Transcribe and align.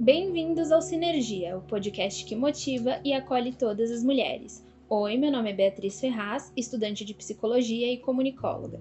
Bem-vindos 0.00 0.72
ao 0.72 0.82
Sinergia, 0.82 1.56
o 1.56 1.62
podcast 1.62 2.24
que 2.24 2.34
motiva 2.34 3.00
e 3.04 3.12
acolhe 3.12 3.52
todas 3.52 3.90
as 3.90 4.02
mulheres. 4.02 4.64
Oi, 4.88 5.16
meu 5.16 5.30
nome 5.30 5.50
é 5.50 5.52
Beatriz 5.52 6.00
Ferraz, 6.00 6.52
estudante 6.56 7.04
de 7.04 7.14
psicologia 7.14 7.92
e 7.92 7.98
comunicóloga. 7.98 8.80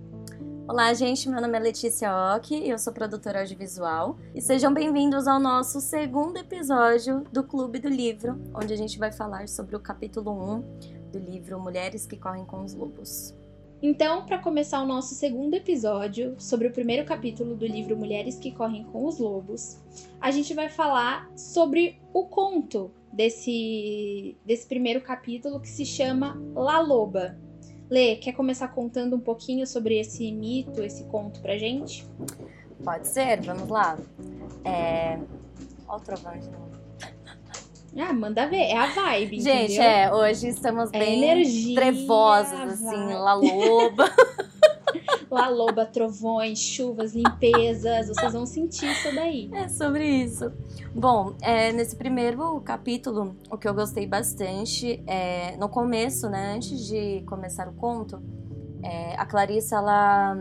Olá, 0.67 0.93
gente. 0.93 1.29
Meu 1.29 1.39
nome 1.39 1.55
é 1.55 1.59
Letícia 1.59 2.09
Ock, 2.35 2.53
eu 2.53 2.79
sou 2.79 2.91
produtora 2.91 3.41
audiovisual. 3.41 4.17
E 4.33 4.41
sejam 4.41 4.73
bem-vindos 4.73 5.27
ao 5.27 5.39
nosso 5.39 5.79
segundo 5.79 6.37
episódio 6.37 7.23
do 7.31 7.43
Clube 7.43 7.77
do 7.77 7.89
Livro, 7.89 8.41
onde 8.55 8.73
a 8.73 8.77
gente 8.77 8.97
vai 8.97 9.11
falar 9.11 9.47
sobre 9.47 9.75
o 9.75 9.79
capítulo 9.79 10.31
1 10.31 10.61
do 11.11 11.19
livro 11.19 11.59
Mulheres 11.59 12.07
que 12.07 12.17
Correm 12.17 12.45
com 12.45 12.63
os 12.63 12.73
Lobos. 12.73 13.36
Então, 13.81 14.25
para 14.25 14.39
começar 14.39 14.81
o 14.81 14.87
nosso 14.87 15.13
segundo 15.13 15.53
episódio 15.53 16.35
sobre 16.39 16.67
o 16.67 16.71
primeiro 16.71 17.05
capítulo 17.05 17.55
do 17.55 17.65
livro 17.65 17.95
Mulheres 17.95 18.39
que 18.39 18.51
Correm 18.51 18.83
com 18.85 19.05
os 19.05 19.19
Lobos, 19.19 19.77
a 20.19 20.31
gente 20.31 20.53
vai 20.55 20.67
falar 20.67 21.29
sobre 21.37 22.01
o 22.11 22.25
conto 22.25 22.91
desse, 23.13 24.35
desse 24.43 24.67
primeiro 24.67 24.99
capítulo 25.01 25.59
que 25.59 25.69
se 25.69 25.85
chama 25.85 26.41
La 26.55 26.79
Loba. 26.79 27.37
Lê, 27.87 28.15
quer 28.15 28.33
começar 28.33 28.67
contando 28.69 29.15
um 29.15 29.19
pouquinho 29.19 29.65
sobre 29.67 29.99
esse 29.99 30.31
mito, 30.31 30.81
esse 30.81 31.03
conto 31.05 31.39
pra 31.39 31.55
gente? 31.57 32.03
Pode 32.83 33.07
ser, 33.07 33.41
vamos 33.41 33.69
lá. 33.69 33.97
É... 34.65 35.19
Olha 35.87 35.97
o 35.97 35.99
trovão 36.01 36.37
de 36.37 36.49
novo. 36.49 36.66
Ah, 37.97 38.13
manda 38.13 38.45
ver, 38.47 38.57
é 38.57 38.77
a 38.77 38.87
vibe, 38.87 39.41
Gente, 39.41 39.73
entendeu? 39.73 39.83
é, 39.83 40.13
hoje 40.13 40.47
estamos 40.49 40.89
É 40.93 40.99
bem 40.99 41.23
energia, 41.23 41.75
trevosas, 41.75 42.51
vibe. 42.51 42.71
assim, 42.73 43.13
la 43.13 43.33
loba. 43.33 44.05
La 45.29 45.49
Loba, 45.49 45.85
trovões, 45.85 46.57
chuvas, 46.59 47.13
limpezas, 47.13 48.07
vocês 48.07 48.31
vão 48.33 48.45
sentir 48.45 48.89
isso 48.89 49.13
daí. 49.13 49.49
É 49.53 49.67
sobre 49.67 50.05
isso. 50.07 50.51
Bom, 50.95 51.35
é, 51.41 51.71
nesse 51.73 51.95
primeiro 51.95 52.61
capítulo, 52.61 53.35
o 53.51 53.57
que 53.57 53.67
eu 53.67 53.73
gostei 53.73 54.07
bastante 54.07 55.03
é 55.05 55.57
no 55.57 55.67
começo, 55.67 56.29
né, 56.29 56.53
antes 56.55 56.85
de 56.87 57.21
começar 57.27 57.67
o 57.67 57.73
conto, 57.73 58.21
é, 58.81 59.15
a 59.17 59.25
Clarissa 59.25 59.75
ela 59.75 60.37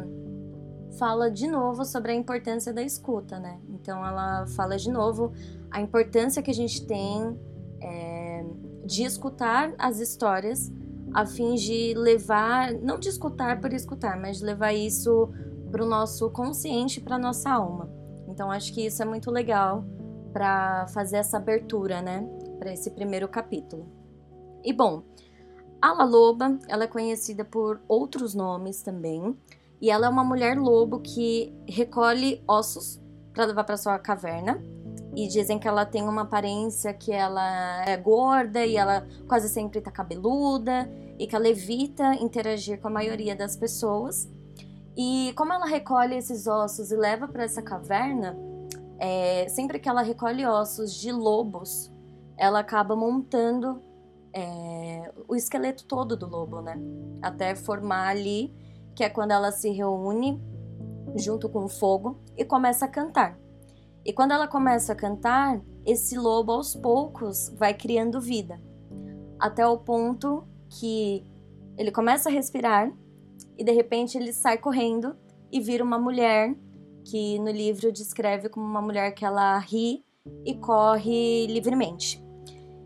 fala 0.98 1.30
de 1.30 1.46
novo 1.48 1.84
sobre 1.84 2.12
a 2.12 2.14
importância 2.14 2.72
da 2.72 2.82
escuta, 2.82 3.38
né? 3.38 3.58
Então 3.68 4.06
ela 4.06 4.46
fala 4.56 4.78
de 4.78 4.90
novo 4.90 5.32
a 5.76 5.80
importância 5.82 6.42
que 6.42 6.50
a 6.50 6.54
gente 6.54 6.86
tem 6.86 7.38
é, 7.82 8.46
de 8.86 9.04
escutar 9.04 9.74
as 9.78 10.00
histórias 10.00 10.72
a 11.12 11.26
fim 11.26 11.54
de 11.54 11.92
levar, 11.94 12.72
não 12.72 12.98
de 12.98 13.10
escutar 13.10 13.60
por 13.60 13.74
escutar, 13.74 14.18
mas 14.18 14.38
de 14.38 14.44
levar 14.44 14.72
isso 14.72 15.28
para 15.70 15.84
o 15.84 15.86
nosso 15.86 16.30
consciente, 16.30 16.98
para 16.98 17.18
nossa 17.18 17.50
alma. 17.50 17.90
Então 18.26 18.50
acho 18.50 18.72
que 18.72 18.86
isso 18.86 19.02
é 19.02 19.04
muito 19.04 19.30
legal 19.30 19.84
para 20.32 20.86
fazer 20.88 21.18
essa 21.18 21.36
abertura, 21.36 22.00
né, 22.00 22.26
para 22.58 22.72
esse 22.72 22.90
primeiro 22.90 23.28
capítulo. 23.28 23.86
E 24.64 24.72
bom, 24.72 25.02
a 25.80 25.92
La 25.92 26.04
Loba, 26.04 26.58
ela 26.68 26.84
é 26.84 26.88
conhecida 26.88 27.44
por 27.44 27.82
outros 27.86 28.34
nomes 28.34 28.80
também, 28.80 29.36
e 29.78 29.90
ela 29.90 30.06
é 30.06 30.08
uma 30.08 30.24
mulher 30.24 30.56
lobo 30.58 31.00
que 31.00 31.54
recolhe 31.68 32.42
ossos 32.48 32.98
para 33.34 33.44
levar 33.44 33.64
para 33.64 33.76
sua 33.76 33.98
caverna. 33.98 34.58
E 35.16 35.26
dizem 35.26 35.58
que 35.58 35.66
ela 35.66 35.86
tem 35.86 36.02
uma 36.02 36.22
aparência 36.22 36.92
que 36.92 37.10
ela 37.10 37.82
é 37.86 37.96
gorda 37.96 38.66
e 38.66 38.76
ela 38.76 39.06
quase 39.26 39.48
sempre 39.48 39.80
tá 39.80 39.90
cabeluda 39.90 40.90
e 41.18 41.26
que 41.26 41.34
ela 41.34 41.48
evita 41.48 42.14
interagir 42.16 42.78
com 42.78 42.88
a 42.88 42.90
maioria 42.90 43.34
das 43.34 43.56
pessoas. 43.56 44.28
E 44.94 45.32
como 45.34 45.54
ela 45.54 45.64
recolhe 45.64 46.16
esses 46.16 46.46
ossos 46.46 46.92
e 46.92 46.96
leva 46.96 47.26
para 47.26 47.44
essa 47.44 47.62
caverna, 47.62 48.36
é, 48.98 49.48
sempre 49.48 49.78
que 49.78 49.88
ela 49.88 50.02
recolhe 50.02 50.44
ossos 50.44 50.94
de 50.94 51.10
lobos, 51.10 51.90
ela 52.36 52.58
acaba 52.58 52.94
montando 52.94 53.82
é, 54.34 55.10
o 55.26 55.34
esqueleto 55.34 55.86
todo 55.86 56.14
do 56.14 56.28
lobo, 56.28 56.60
né? 56.60 56.78
Até 57.22 57.54
formar 57.54 58.08
ali, 58.08 58.54
que 58.94 59.02
é 59.02 59.08
quando 59.08 59.30
ela 59.30 59.50
se 59.50 59.70
reúne 59.70 60.38
junto 61.14 61.48
com 61.48 61.64
o 61.64 61.68
fogo 61.68 62.20
e 62.36 62.44
começa 62.44 62.84
a 62.84 62.88
cantar. 62.88 63.45
E 64.06 64.12
quando 64.12 64.30
ela 64.30 64.46
começa 64.46 64.92
a 64.92 64.96
cantar, 64.96 65.60
esse 65.84 66.16
lobo 66.16 66.52
aos 66.52 66.76
poucos 66.76 67.52
vai 67.56 67.74
criando 67.74 68.20
vida, 68.20 68.62
até 69.36 69.66
o 69.66 69.76
ponto 69.76 70.46
que 70.70 71.24
ele 71.76 71.90
começa 71.90 72.28
a 72.28 72.32
respirar 72.32 72.92
e 73.58 73.64
de 73.64 73.72
repente 73.72 74.16
ele 74.16 74.32
sai 74.32 74.58
correndo 74.58 75.16
e 75.50 75.58
vira 75.58 75.82
uma 75.82 75.98
mulher 75.98 76.54
que 77.04 77.36
no 77.40 77.50
livro 77.50 77.90
descreve 77.90 78.48
como 78.48 78.64
uma 78.64 78.80
mulher 78.80 79.12
que 79.12 79.24
ela 79.24 79.58
ri 79.58 80.04
e 80.44 80.54
corre 80.54 81.48
livremente. 81.48 82.24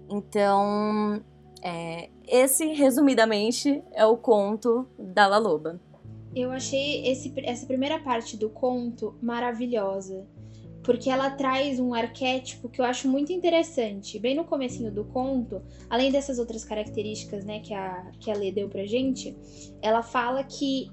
Então, 0.09 1.23
é, 1.63 2.09
esse 2.27 2.73
resumidamente 2.73 3.85
é 3.93 4.07
o 4.07 4.17
conto 4.17 4.89
da 4.99 5.27
La 5.27 5.37
Loba. 5.37 5.79
Eu 6.35 6.51
achei 6.51 7.07
esse, 7.07 7.31
essa 7.45 7.67
primeira 7.67 7.99
parte 7.99 8.39
do 8.39 8.49
conto 8.49 9.15
maravilhosa, 9.21 10.27
porque 10.91 11.09
ela 11.09 11.31
traz 11.31 11.79
um 11.79 11.95
arquétipo 11.95 12.69
que 12.69 12.81
eu 12.81 12.85
acho 12.85 13.09
muito 13.09 13.33
interessante. 13.33 14.19
Bem 14.19 14.35
no 14.35 14.43
comecinho 14.43 14.91
do 14.91 15.05
conto, 15.05 15.63
além 15.89 16.11
dessas 16.11 16.41
outras 16.41 16.65
características, 16.65 17.45
né, 17.45 17.61
que 17.61 17.73
a, 17.73 18.11
que 18.19 18.29
a 18.29 18.35
Lê 18.35 18.51
deu 18.51 18.69
pra 18.69 18.85
gente, 18.85 19.37
ela 19.81 20.03
fala 20.03 20.43
que 20.43 20.91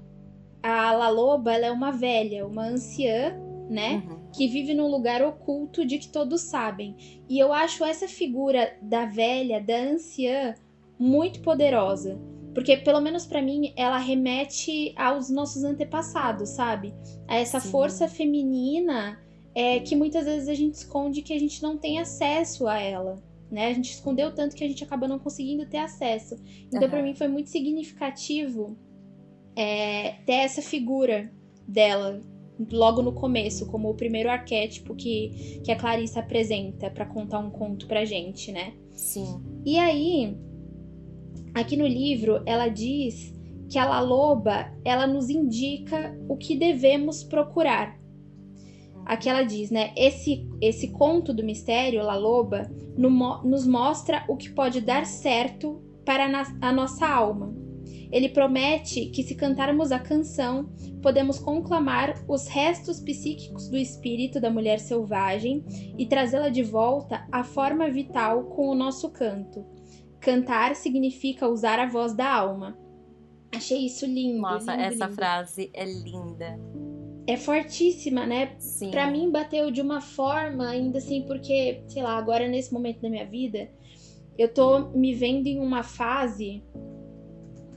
a 0.62 0.92
La 0.92 1.08
Loba, 1.08 1.52
ela 1.52 1.66
é 1.66 1.72
uma 1.72 1.90
velha, 1.90 2.46
uma 2.46 2.62
anciã, 2.64 3.36
né, 3.68 4.04
Uhum. 4.08 4.18
que 4.32 4.46
vive 4.46 4.72
num 4.72 4.86
lugar 4.86 5.20
oculto 5.20 5.84
de 5.84 5.98
que 5.98 6.06
todos 6.12 6.42
sabem. 6.42 6.94
E 7.28 7.36
eu 7.36 7.52
acho 7.52 7.84
essa 7.84 8.06
figura 8.06 8.76
da 8.80 9.04
velha, 9.04 9.60
da 9.60 9.78
anciã, 9.78 10.54
muito 10.96 11.40
poderosa. 11.40 12.16
Porque, 12.54 12.76
pelo 12.76 13.00
menos 13.00 13.26
pra 13.26 13.42
mim, 13.42 13.72
ela 13.76 13.98
remete 13.98 14.94
aos 14.96 15.28
nossos 15.28 15.64
antepassados, 15.64 16.50
sabe? 16.50 16.94
A 17.26 17.34
essa 17.34 17.58
Sim. 17.58 17.70
força 17.72 18.06
feminina 18.06 19.18
é, 19.58 19.80
que 19.80 19.96
muitas 19.96 20.24
vezes 20.24 20.48
a 20.48 20.54
gente 20.54 20.74
esconde 20.74 21.20
que 21.20 21.32
a 21.32 21.38
gente 21.38 21.60
não 21.60 21.76
tem 21.76 21.98
acesso 21.98 22.68
a 22.68 22.78
ela. 22.78 23.20
Né? 23.50 23.66
A 23.66 23.72
gente 23.72 23.90
escondeu 23.90 24.32
tanto 24.32 24.54
que 24.54 24.62
a 24.62 24.68
gente 24.68 24.84
acaba 24.84 25.08
não 25.08 25.18
conseguindo 25.18 25.66
ter 25.66 25.78
acesso. 25.78 26.36
Então, 26.68 26.88
pra 26.88 26.98
Aham. 26.98 27.08
mim, 27.08 27.14
foi 27.16 27.26
muito 27.26 27.50
significativo 27.50 28.78
é, 29.56 30.12
ter 30.24 30.34
essa 30.34 30.62
figura 30.62 31.32
dela 31.66 32.20
logo 32.70 33.02
no 33.02 33.12
começo, 33.12 33.66
como 33.66 33.90
o 33.90 33.94
primeiro 33.94 34.30
arquétipo 34.30 34.94
que, 34.94 35.60
que 35.64 35.72
a 35.72 35.76
Clarissa 35.76 36.20
apresenta 36.20 36.88
pra 36.88 37.04
contar 37.04 37.40
um 37.40 37.50
conto 37.50 37.88
pra 37.88 38.04
gente, 38.04 38.52
né? 38.52 38.74
Sim. 38.92 39.42
E 39.66 39.76
aí, 39.76 40.36
aqui 41.52 41.76
no 41.76 41.86
livro, 41.86 42.44
ela 42.46 42.68
diz 42.68 43.34
que 43.68 43.76
a 43.76 43.84
La 43.84 44.00
Loba, 44.00 44.72
ela 44.84 45.04
nos 45.04 45.28
indica 45.28 46.16
o 46.28 46.36
que 46.36 46.54
devemos 46.54 47.24
procurar. 47.24 47.97
Aqui 49.08 49.26
ela 49.26 49.42
diz, 49.42 49.70
né? 49.70 49.90
Esse, 49.96 50.46
esse 50.60 50.88
conto 50.88 51.32
do 51.32 51.42
mistério, 51.42 52.02
La 52.04 52.14
Loba, 52.14 52.70
no 52.94 53.08
nos 53.42 53.66
mostra 53.66 54.22
o 54.28 54.36
que 54.36 54.50
pode 54.50 54.82
dar 54.82 55.06
certo 55.06 55.82
para 56.04 56.26
a, 56.26 56.68
a 56.68 56.70
nossa 56.70 57.08
alma. 57.08 57.56
Ele 58.12 58.28
promete 58.28 59.06
que, 59.06 59.22
se 59.22 59.34
cantarmos 59.34 59.92
a 59.92 59.98
canção, 59.98 60.70
podemos 61.02 61.38
conclamar 61.38 62.22
os 62.28 62.48
restos 62.48 63.00
psíquicos 63.00 63.68
do 63.68 63.78
espírito 63.78 64.38
da 64.40 64.50
mulher 64.50 64.78
selvagem 64.78 65.64
e 65.96 66.04
trazê-la 66.04 66.50
de 66.50 66.62
volta 66.62 67.26
à 67.32 67.42
forma 67.42 67.88
vital 67.88 68.44
com 68.44 68.68
o 68.68 68.74
nosso 68.74 69.10
canto. 69.10 69.64
Cantar 70.20 70.76
significa 70.76 71.48
usar 71.48 71.78
a 71.78 71.86
voz 71.86 72.12
da 72.12 72.30
alma. 72.30 72.76
Achei 73.54 73.86
isso 73.86 74.04
lindo. 74.04 74.42
Nossa, 74.42 74.72
lindo, 74.72 74.84
essa 74.84 75.04
lindo. 75.04 75.16
frase 75.16 75.70
é 75.72 75.86
linda. 75.86 76.58
É 77.28 77.36
fortíssima, 77.36 78.24
né? 78.24 78.56
Sim. 78.58 78.90
Pra 78.90 79.10
mim 79.10 79.30
bateu 79.30 79.70
de 79.70 79.82
uma 79.82 80.00
forma 80.00 80.66
ainda 80.66 80.96
assim, 80.96 81.24
porque, 81.26 81.82
sei 81.86 82.02
lá, 82.02 82.16
agora 82.16 82.48
nesse 82.48 82.72
momento 82.72 83.02
da 83.02 83.10
minha 83.10 83.26
vida, 83.26 83.68
eu 84.38 84.48
tô 84.48 84.88
me 84.94 85.12
vendo 85.12 85.46
em 85.46 85.60
uma 85.60 85.82
fase 85.82 86.62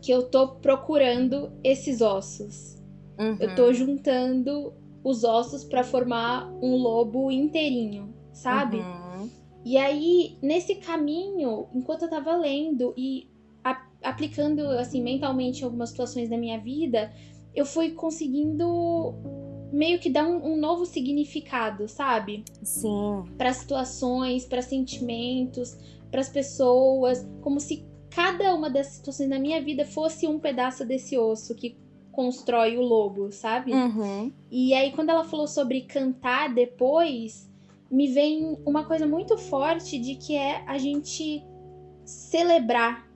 que 0.01 0.09
eu 0.09 0.23
tô 0.29 0.55
procurando 0.55 1.51
esses 1.65 1.99
ossos. 1.99 2.81
Uhum. 3.19 3.35
Eu 3.41 3.53
tô 3.53 3.73
juntando 3.73 4.73
os 5.03 5.25
ossos 5.25 5.65
pra 5.65 5.83
formar 5.83 6.49
um 6.61 6.77
lobo 6.77 7.29
inteirinho, 7.29 8.13
sabe? 8.31 8.77
Uhum. 8.77 9.29
E 9.65 9.75
aí, 9.75 10.37
nesse 10.41 10.75
caminho, 10.75 11.67
enquanto 11.75 12.03
eu 12.03 12.09
tava 12.09 12.37
lendo 12.37 12.93
e 12.95 13.27
a- 13.65 13.85
aplicando 14.01 14.61
assim 14.61 15.03
mentalmente 15.03 15.61
algumas 15.61 15.89
situações 15.89 16.29
da 16.29 16.37
minha 16.37 16.57
vida, 16.57 17.11
eu 17.53 17.65
fui 17.65 17.91
conseguindo 17.91 19.13
meio 19.71 19.99
que 19.99 20.09
dar 20.09 20.27
um, 20.27 20.53
um 20.53 20.57
novo 20.57 20.85
significado, 20.85 21.87
sabe? 21.87 22.43
Sim. 22.61 23.23
Para 23.37 23.53
situações, 23.53 24.45
para 24.45 24.61
sentimentos, 24.61 25.77
para 26.09 26.21
as 26.21 26.29
pessoas, 26.29 27.27
como 27.41 27.59
se 27.59 27.85
cada 28.09 28.53
uma 28.53 28.69
das 28.69 28.87
situações 28.87 29.29
da 29.29 29.39
minha 29.39 29.61
vida 29.61 29.85
fosse 29.85 30.27
um 30.27 30.37
pedaço 30.37 30.85
desse 30.85 31.17
osso 31.17 31.55
que 31.55 31.77
constrói 32.11 32.77
o 32.77 32.81
lobo, 32.81 33.31
sabe? 33.31 33.71
Uhum. 33.71 34.31
E 34.51 34.73
aí, 34.73 34.91
quando 34.91 35.09
ela 35.09 35.23
falou 35.23 35.47
sobre 35.47 35.81
cantar 35.81 36.53
depois, 36.53 37.49
me 37.89 38.07
vem 38.07 38.57
uma 38.65 38.83
coisa 38.83 39.07
muito 39.07 39.37
forte 39.37 39.97
de 39.97 40.15
que 40.15 40.35
é 40.35 40.63
a 40.67 40.77
gente 40.77 41.41
celebrar. 42.03 43.09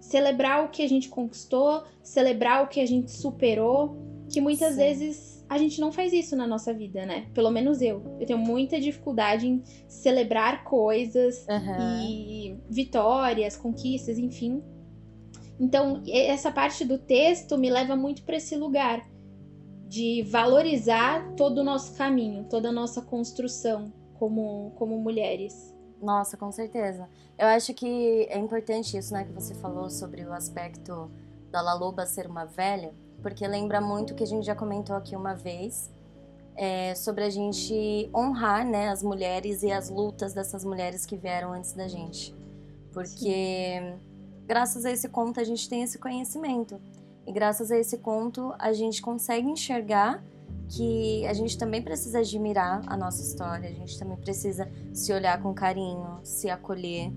Celebrar 0.00 0.64
o 0.64 0.68
que 0.68 0.82
a 0.82 0.88
gente 0.88 1.08
conquistou, 1.08 1.82
celebrar 2.02 2.64
o 2.64 2.68
que 2.68 2.80
a 2.80 2.86
gente 2.86 3.10
superou, 3.10 3.96
que 4.30 4.40
muitas 4.40 4.74
Sim. 4.74 4.76
vezes 4.76 5.27
a 5.48 5.56
gente 5.56 5.80
não 5.80 5.90
faz 5.90 6.12
isso 6.12 6.36
na 6.36 6.46
nossa 6.46 6.74
vida, 6.74 7.06
né? 7.06 7.26
Pelo 7.32 7.50
menos 7.50 7.80
eu. 7.80 8.02
Eu 8.20 8.26
tenho 8.26 8.38
muita 8.38 8.78
dificuldade 8.78 9.48
em 9.48 9.62
celebrar 9.88 10.64
coisas 10.64 11.46
uhum. 11.48 12.02
e 12.02 12.60
vitórias, 12.68 13.56
conquistas, 13.56 14.18
enfim. 14.18 14.62
Então, 15.58 16.02
essa 16.06 16.52
parte 16.52 16.84
do 16.84 16.98
texto 16.98 17.56
me 17.56 17.70
leva 17.70 17.96
muito 17.96 18.22
para 18.22 18.36
esse 18.36 18.56
lugar 18.56 19.08
de 19.88 20.22
valorizar 20.30 21.34
todo 21.34 21.58
o 21.58 21.64
nosso 21.64 21.96
caminho, 21.96 22.44
toda 22.44 22.68
a 22.68 22.72
nossa 22.72 23.00
construção 23.00 23.90
como, 24.18 24.72
como 24.76 24.98
mulheres. 24.98 25.74
Nossa, 26.00 26.36
com 26.36 26.52
certeza. 26.52 27.08
Eu 27.38 27.46
acho 27.46 27.72
que 27.72 28.26
é 28.28 28.38
importante 28.38 28.96
isso, 28.96 29.14
né, 29.14 29.24
que 29.24 29.32
você 29.32 29.54
falou 29.54 29.88
sobre 29.88 30.24
o 30.24 30.32
aspecto 30.32 31.10
da 31.50 31.62
Laloba 31.62 32.04
ser 32.04 32.26
uma 32.26 32.44
velha, 32.44 32.94
porque 33.22 33.46
lembra 33.46 33.80
muito 33.80 34.14
que 34.14 34.22
a 34.22 34.26
gente 34.26 34.44
já 34.44 34.54
comentou 34.54 34.96
aqui 34.96 35.16
uma 35.16 35.34
vez 35.34 35.90
é, 36.56 36.94
sobre 36.94 37.24
a 37.24 37.30
gente 37.30 38.10
honrar, 38.14 38.66
né, 38.66 38.88
as 38.88 39.02
mulheres 39.02 39.62
e 39.62 39.70
as 39.70 39.88
lutas 39.90 40.34
dessas 40.34 40.64
mulheres 40.64 41.06
que 41.06 41.16
vieram 41.16 41.52
antes 41.52 41.72
da 41.72 41.86
gente, 41.86 42.34
porque 42.92 43.78
Sim. 43.80 43.98
graças 44.46 44.84
a 44.84 44.90
esse 44.90 45.08
conto 45.08 45.40
a 45.40 45.44
gente 45.44 45.68
tem 45.68 45.82
esse 45.82 45.98
conhecimento 45.98 46.80
e 47.26 47.32
graças 47.32 47.70
a 47.70 47.78
esse 47.78 47.98
conto 47.98 48.54
a 48.58 48.72
gente 48.72 49.00
consegue 49.00 49.48
enxergar 49.48 50.22
que 50.68 51.26
a 51.26 51.32
gente 51.32 51.56
também 51.56 51.80
precisa 51.80 52.18
admirar 52.18 52.82
a 52.86 52.96
nossa 52.96 53.22
história, 53.22 53.68
a 53.68 53.72
gente 53.72 53.98
também 53.98 54.16
precisa 54.16 54.70
se 54.92 55.12
olhar 55.12 55.40
com 55.40 55.54
carinho, 55.54 56.20
se 56.22 56.50
acolher. 56.50 57.10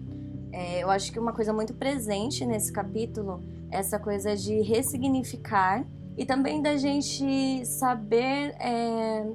É, 0.53 0.83
eu 0.83 0.89
acho 0.89 1.11
que 1.11 1.19
uma 1.19 1.33
coisa 1.33 1.51
muito 1.51 1.73
presente 1.73 2.45
nesse 2.45 2.71
capítulo 2.71 3.41
essa 3.71 3.97
coisa 3.97 4.35
de 4.35 4.61
ressignificar 4.61 5.85
e 6.17 6.25
também 6.25 6.61
da 6.61 6.77
gente 6.77 7.65
saber 7.65 8.53
é, 8.59 9.25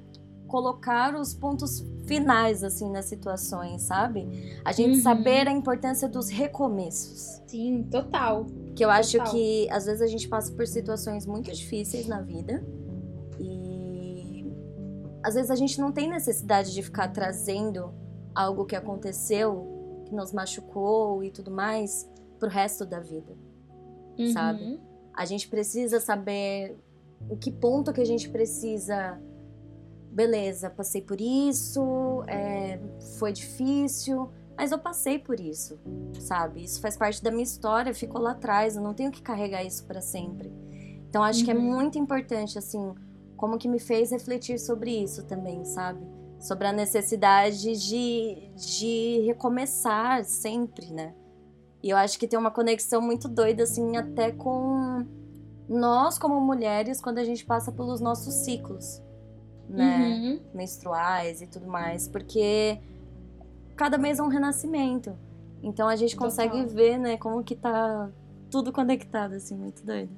colocar 0.47 1.15
os 1.15 1.35
pontos 1.35 1.85
finais 2.07 2.63
assim 2.63 2.91
nas 2.91 3.07
situações, 3.07 3.83
sabe? 3.83 4.29
A 4.65 4.73
gente 4.73 4.99
uhum. 4.99 5.03
saber 5.03 5.49
a 5.49 5.53
importância 5.53 6.09
dos 6.09 6.29
recomeços. 6.29 7.43
Sim, 7.47 7.83
total. 7.91 8.47
Que 8.77 8.85
eu 8.85 8.91
acho 8.91 9.23
que 9.31 9.69
às 9.71 9.87
vezes 9.87 10.03
a 10.03 10.07
gente 10.07 10.29
passa 10.29 10.53
por 10.53 10.67
situações 10.67 11.27
muito 11.27 11.51
difíceis 11.51 12.07
na 12.07 12.21
vida 12.21 12.63
às 15.27 15.35
vezes 15.35 15.51
a 15.51 15.57
gente 15.57 15.81
não 15.81 15.91
tem 15.91 16.09
necessidade 16.09 16.73
de 16.73 16.81
ficar 16.85 17.09
trazendo 17.09 17.93
algo 18.33 18.65
que 18.65 18.77
aconteceu, 18.77 20.05
que 20.05 20.15
nos 20.15 20.33
machucou 20.33 21.25
e 21.25 21.33
tudo 21.33 21.51
mais, 21.51 22.09
pro 22.39 22.49
resto 22.49 22.87
da 22.87 23.01
vida, 23.01 23.37
uhum. 24.19 24.33
sabe? 24.33 24.81
A 25.15 25.25
gente 25.25 25.49
precisa 25.49 26.01
saber 26.01 26.77
em 27.31 27.37
que 27.37 27.51
ponto 27.51 27.93
que 27.93 28.01
a 28.01 28.05
gente 28.05 28.29
precisa. 28.29 29.21
Beleza, 30.11 30.71
passei 30.71 31.03
por 31.03 31.21
isso, 31.21 32.23
é, 32.27 32.81
foi 33.19 33.33
difícil, 33.33 34.31
mas 34.57 34.73
eu 34.73 34.79
passei 34.79 35.19
por 35.19 35.39
isso, 35.39 35.79
sabe? 36.19 36.65
Isso 36.65 36.81
faz 36.81 36.97
parte 36.97 37.23
da 37.23 37.31
minha 37.31 37.43
história, 37.43 37.93
ficou 37.93 38.23
lá 38.23 38.31
atrás, 38.31 38.77
eu 38.77 38.83
não 38.83 38.95
tenho 38.95 39.11
que 39.11 39.21
carregar 39.21 39.63
isso 39.63 39.85
para 39.85 40.01
sempre. 40.01 40.51
Então 41.09 41.23
acho 41.23 41.41
uhum. 41.41 41.45
que 41.45 41.51
é 41.51 41.55
uhum. 41.55 41.61
muito 41.61 41.99
importante, 41.99 42.59
assim, 42.59 42.95
como 43.37 43.59
que 43.59 43.69
me 43.69 43.79
fez 43.79 44.11
refletir 44.11 44.59
sobre 44.59 44.91
isso 44.91 45.23
também, 45.25 45.67
sabe? 45.67 46.01
Sobre 46.41 46.67
a 46.67 46.73
necessidade 46.73 47.77
de, 47.77 48.51
de 48.57 49.21
recomeçar 49.27 50.25
sempre, 50.25 50.91
né? 50.91 51.15
E 51.83 51.91
eu 51.91 51.97
acho 51.97 52.19
que 52.19 52.27
tem 52.27 52.39
uma 52.39 52.51
conexão 52.51 53.01
muito 53.01 53.29
doida, 53.29 53.63
assim, 53.63 53.97
até 53.97 54.33
com 54.33 55.07
nós 55.69 56.19
como 56.19 56.41
mulheres, 56.41 57.01
quando 57.01 57.19
a 57.19 57.25
gente 57.25 57.45
passa 57.45 57.71
pelos 57.73 58.01
nossos 58.01 58.35
ciclos, 58.35 59.03
né? 59.69 60.09
Uhum. 60.09 60.41
Menstruais 60.55 61.43
e 61.43 61.47
tudo 61.47 61.67
mais, 61.67 62.09
porque 62.09 62.81
cada 63.77 63.99
mês 63.99 64.19
é 64.19 64.23
um 64.23 64.29
renascimento. 64.29 65.17
Então 65.63 65.89
a 65.89 65.97
gente 65.97 66.17
consegue 66.17 66.59
Total. 66.59 66.69
ver, 66.69 66.99
né, 66.99 67.17
como 67.17 67.43
que 67.43 67.55
tá 67.55 68.11
tudo 68.51 68.73
conectado, 68.73 69.35
assim, 69.35 69.57
muito 69.57 69.85
doido. 69.85 70.11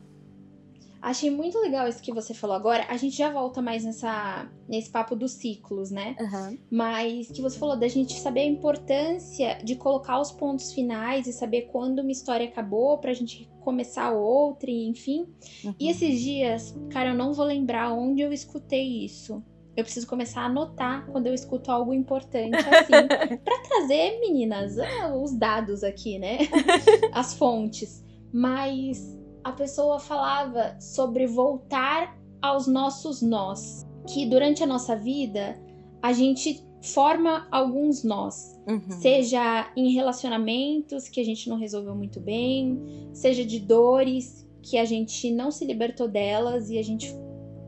Achei 1.01 1.31
muito 1.31 1.59
legal 1.61 1.89
isso 1.89 2.03
que 2.03 2.13
você 2.13 2.35
falou 2.35 2.57
agora. 2.57 2.85
A 2.89 2.97
gente 2.97 3.17
já 3.17 3.31
volta 3.31 3.63
mais 3.63 3.85
nessa, 3.85 4.51
nesse 4.69 4.91
papo 4.91 5.15
dos 5.15 5.33
ciclos, 5.33 5.91
né? 5.91 6.17
Uhum. 6.19 6.59
Mas 6.71 7.31
que 7.31 7.41
você 7.41 7.59
falou 7.59 7.77
da 7.77 7.89
gente 7.89 8.19
saber 8.19 8.41
a 8.41 8.47
importância 8.47 9.59
de 9.63 9.77
colocar 9.77 10.21
os 10.21 10.33
pontos 10.33 10.73
finais 10.73 11.27
e 11.27 11.33
saber 11.33 11.69
quando 11.73 12.01
uma 12.01 12.11
história 12.11 12.47
acabou 12.47 12.99
pra 12.99 13.13
gente 13.13 13.49
começar 13.61 14.11
outra, 14.13 14.71
enfim. 14.71 15.27
Uhum. 15.65 15.75
E 15.79 15.89
esses 15.89 16.21
dias, 16.21 16.77
cara, 16.91 17.11
eu 17.11 17.15
não 17.15 17.33
vou 17.33 17.45
lembrar 17.45 17.93
onde 17.93 18.23
eu 18.23 18.33
escutei 18.33 19.05
isso. 19.05 19.43
Eu 19.77 19.85
preciso 19.85 20.09
começar 20.09 20.41
a 20.41 20.47
anotar 20.47 21.07
quando 21.07 21.29
eu 21.29 21.35
escuto 21.35 21.71
algo 21.71 21.95
importante, 21.95 22.57
assim, 22.57 23.07
para 23.45 23.63
trazer, 23.63 24.19
meninas, 24.19 24.77
ah, 24.77 25.15
os 25.15 25.33
dados 25.37 25.85
aqui, 25.85 26.19
né? 26.19 26.39
As 27.15 27.35
fontes. 27.35 28.05
Mas 28.33 29.17
a 29.45 29.53
pessoa 29.53 29.99
falava 29.99 30.77
sobre 30.81 31.27
voltar 31.27 32.17
aos 32.41 32.67
nossos 32.67 33.23
nós, 33.23 33.87
que 34.07 34.27
durante 34.27 34.63
a 34.63 34.67
nossa 34.67 34.97
vida 34.97 35.61
a 36.03 36.13
gente 36.13 36.65
forma 36.83 37.49
alguns 37.51 38.05
nós, 38.05 38.59
uhum. 38.69 38.91
seja 38.91 39.71
em 39.77 39.93
relacionamentos 39.93 41.09
que 41.09 41.21
a 41.21 41.25
gente 41.25 41.49
não 41.49 41.59
resolveu 41.59 41.95
muito 41.95 42.21
bem, 42.21 42.81
seja 43.13 43.45
de 43.45 43.59
dores 43.59 44.49
que 44.63 44.79
a 44.79 44.85
gente 44.85 45.31
não 45.33 45.51
se 45.51 45.65
libertou 45.65 46.09
delas 46.09 46.71
e 46.71 46.79
a 46.79 46.83
gente 46.83 47.13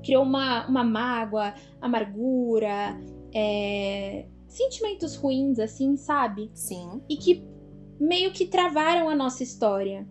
criou 0.04 0.22
uma, 0.22 0.66
uma 0.68 0.84
mágoa, 0.84 1.54
amargura, 1.80 2.98
é, 3.34 4.26
sentimentos 4.46 5.16
ruins, 5.16 5.58
assim, 5.58 5.96
sabe? 5.96 6.50
Sim. 6.54 7.00
E 7.08 7.16
que 7.16 7.44
meio 7.98 8.32
que 8.32 8.46
travaram 8.46 9.08
a 9.08 9.14
nossa 9.14 9.42
história. 9.42 10.08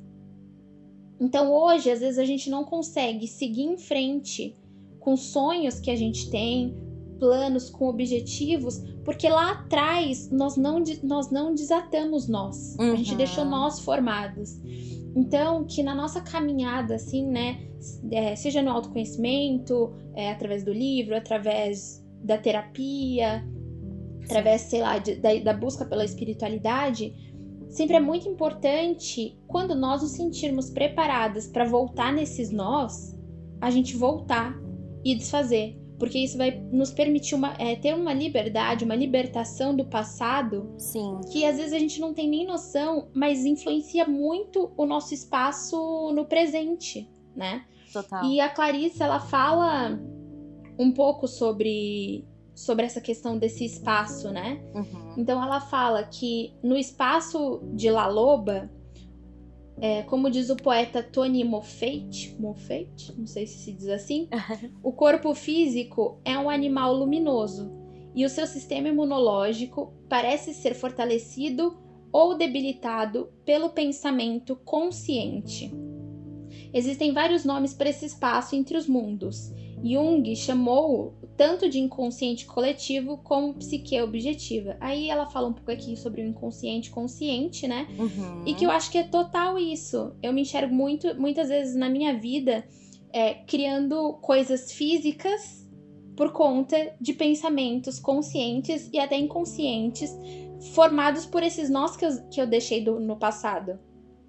Então 1.20 1.52
hoje, 1.52 1.92
às 1.92 2.00
vezes, 2.00 2.18
a 2.18 2.26
gente 2.26 2.50
não 2.50 2.64
consegue 2.64 3.28
seguir 3.28 3.64
em 3.64 3.78
frente 3.78 4.56
com 5.00 5.18
sonhos 5.18 5.80
que 5.80 5.92
a 5.92 5.96
gente 5.96 6.30
tem, 6.30 6.76
planos, 7.20 7.70
com 7.70 7.88
objetivos, 7.88 8.82
porque 9.04 9.28
lá 9.28 9.52
atrás 9.52 10.30
nós 10.32 10.56
não, 10.56 10.82
nós 11.04 11.30
não 11.30 11.54
desatamos 11.54 12.28
nós. 12.28 12.76
Uhum. 12.80 12.94
A 12.94 12.96
gente 12.96 13.16
deixou 13.16 13.44
uhum. 13.44 13.50
nós 13.50 13.80
formados. 13.80 14.58
Então, 15.16 15.66
que 15.66 15.84
na 15.84 15.94
nossa 15.94 16.22
caminhada, 16.22 16.96
assim, 16.96 17.26
né, 17.26 17.60
é, 18.12 18.36
seja 18.36 18.62
no 18.62 18.72
autoconhecimento, 18.72 19.94
é, 20.14 20.32
através 20.32 20.64
do 20.64 20.72
livro, 20.72 21.16
através 21.16 22.06
da 22.24 22.38
terapia, 22.38 23.44
através, 24.24 24.62
sei 24.62 24.82
lá, 24.82 24.98
de, 24.98 25.16
da, 25.16 25.34
da 25.40 25.54
busca 25.54 25.86
pela 25.86 26.06
espiritualidade, 26.06 27.29
Sempre 27.70 27.96
é 27.96 28.00
muito 28.00 28.28
importante, 28.28 29.38
quando 29.48 29.76
nós 29.76 30.02
nos 30.02 30.12
sentirmos 30.12 30.72
preparadas 30.72 31.48
para 31.48 31.66
voltar 31.66 32.12
nesses 32.12 32.52
nós, 32.52 33.16
a 33.62 33.70
gente 33.70 33.96
voltar 33.96 34.60
e 35.06 35.16
desfazer. 35.16 35.78
Porque 36.00 36.18
isso 36.18 36.38
vai 36.38 36.52
nos 36.72 36.92
permitir 36.92 37.36
uma, 37.36 37.54
é, 37.60 37.76
ter 37.76 37.94
uma 37.94 38.14
liberdade, 38.14 38.86
uma 38.86 38.96
libertação 38.96 39.76
do 39.76 39.86
passado. 39.86 40.74
Sim. 40.78 41.20
Que 41.32 41.46
às 41.46 41.58
vezes 41.58 41.74
a 41.74 41.80
gente 41.80 42.00
não 42.00 42.14
tem 42.14 42.28
nem 42.28 42.48
noção, 42.48 43.10
mas 43.14 43.46
influencia 43.46 44.08
muito 44.08 44.72
o 44.78 44.86
nosso 44.86 45.14
espaço 45.14 46.12
no 46.14 46.26
presente, 46.26 47.08
né? 47.36 47.66
Total. 47.92 48.24
E 48.26 48.40
a 48.40 48.50
Clarice, 48.50 49.04
ela 49.04 49.20
fala 49.20 50.00
um 50.80 50.92
pouco 50.92 51.28
sobre 51.28 52.26
sobre 52.60 52.86
essa 52.86 53.00
questão 53.00 53.38
desse 53.38 53.64
espaço, 53.64 54.32
né? 54.32 54.60
Uhum. 54.76 55.14
Então 55.18 55.42
ela 55.42 55.62
fala 55.62 56.04
que 56.04 56.54
no 56.62 56.76
espaço 56.76 57.62
de 57.74 57.90
La 57.90 58.06
Loba, 58.06 58.70
é, 59.80 60.02
como 60.04 60.30
diz 60.30 60.50
o 60.50 60.58
poeta 60.58 61.02
Tony 61.02 61.42
Moffat, 61.46 62.36
Moffat, 62.38 63.14
não 63.18 63.26
sei 63.26 63.48
se 63.48 63.60
se 63.60 63.72
diz 63.72 63.88
assim, 63.88 64.28
o 64.84 64.92
corpo 64.92 65.34
físico 65.34 66.20
é 66.26 66.38
um 66.38 66.50
animal 66.50 66.94
luminoso 66.94 67.72
e 68.14 68.26
o 68.26 68.30
seu 68.30 68.46
sistema 68.46 68.90
imunológico 68.90 69.94
parece 70.10 70.54
ser 70.54 70.74
fortalecido 70.74 71.80
ou 72.12 72.36
debilitado 72.36 73.30
pelo 73.46 73.70
pensamento 73.70 74.58
consciente. 74.66 75.72
Existem 76.74 77.14
vários 77.14 77.46
nomes 77.46 77.74
para 77.74 77.90
esse 77.90 78.06
espaço 78.06 78.54
entre 78.54 78.78
os 78.78 78.86
mundos. 78.86 79.54
Jung 79.82 80.36
chamou 80.36 81.14
tanto 81.40 81.70
de 81.70 81.80
inconsciente 81.80 82.46
coletivo 82.46 83.18
como 83.20 83.54
psique 83.54 83.98
objetiva. 84.02 84.76
Aí 84.78 85.10
ela 85.10 85.26
fala 85.26 85.48
um 85.48 85.54
pouco 85.54 85.72
aqui 85.72 85.96
sobre 85.96 86.22
o 86.22 86.28
inconsciente 86.28 86.90
consciente, 86.90 87.66
né? 87.66 87.88
Uhum. 87.98 88.44
E 88.46 88.54
que 88.54 88.66
eu 88.66 88.70
acho 88.70 88.92
que 88.92 88.98
é 88.98 89.04
total 89.04 89.58
isso. 89.58 90.12
Eu 90.22 90.34
me 90.34 90.42
enxergo 90.42 90.76
muito, 90.76 91.16
muitas 91.16 91.48
vezes 91.48 91.78
na 91.78 91.90
minha 91.90 92.14
vida 92.14 92.68
é, 93.14 93.36
criando 93.36 94.16
coisas 94.22 94.74
físicas 94.74 95.66
por 96.14 96.34
conta 96.34 96.94
de 97.00 97.14
pensamentos 97.14 98.02
conscientes 98.02 98.90
e 98.92 99.00
até 99.00 99.18
inconscientes 99.18 100.14
formados 100.74 101.26
por 101.26 101.42
esses 101.42 101.70
nós 101.70 101.96
que 101.96 102.06
eu, 102.06 102.10
que 102.30 102.42
eu 102.42 102.48
deixei 102.48 102.84
do, 102.84 103.00
no 103.00 103.16
passado. 103.16 103.80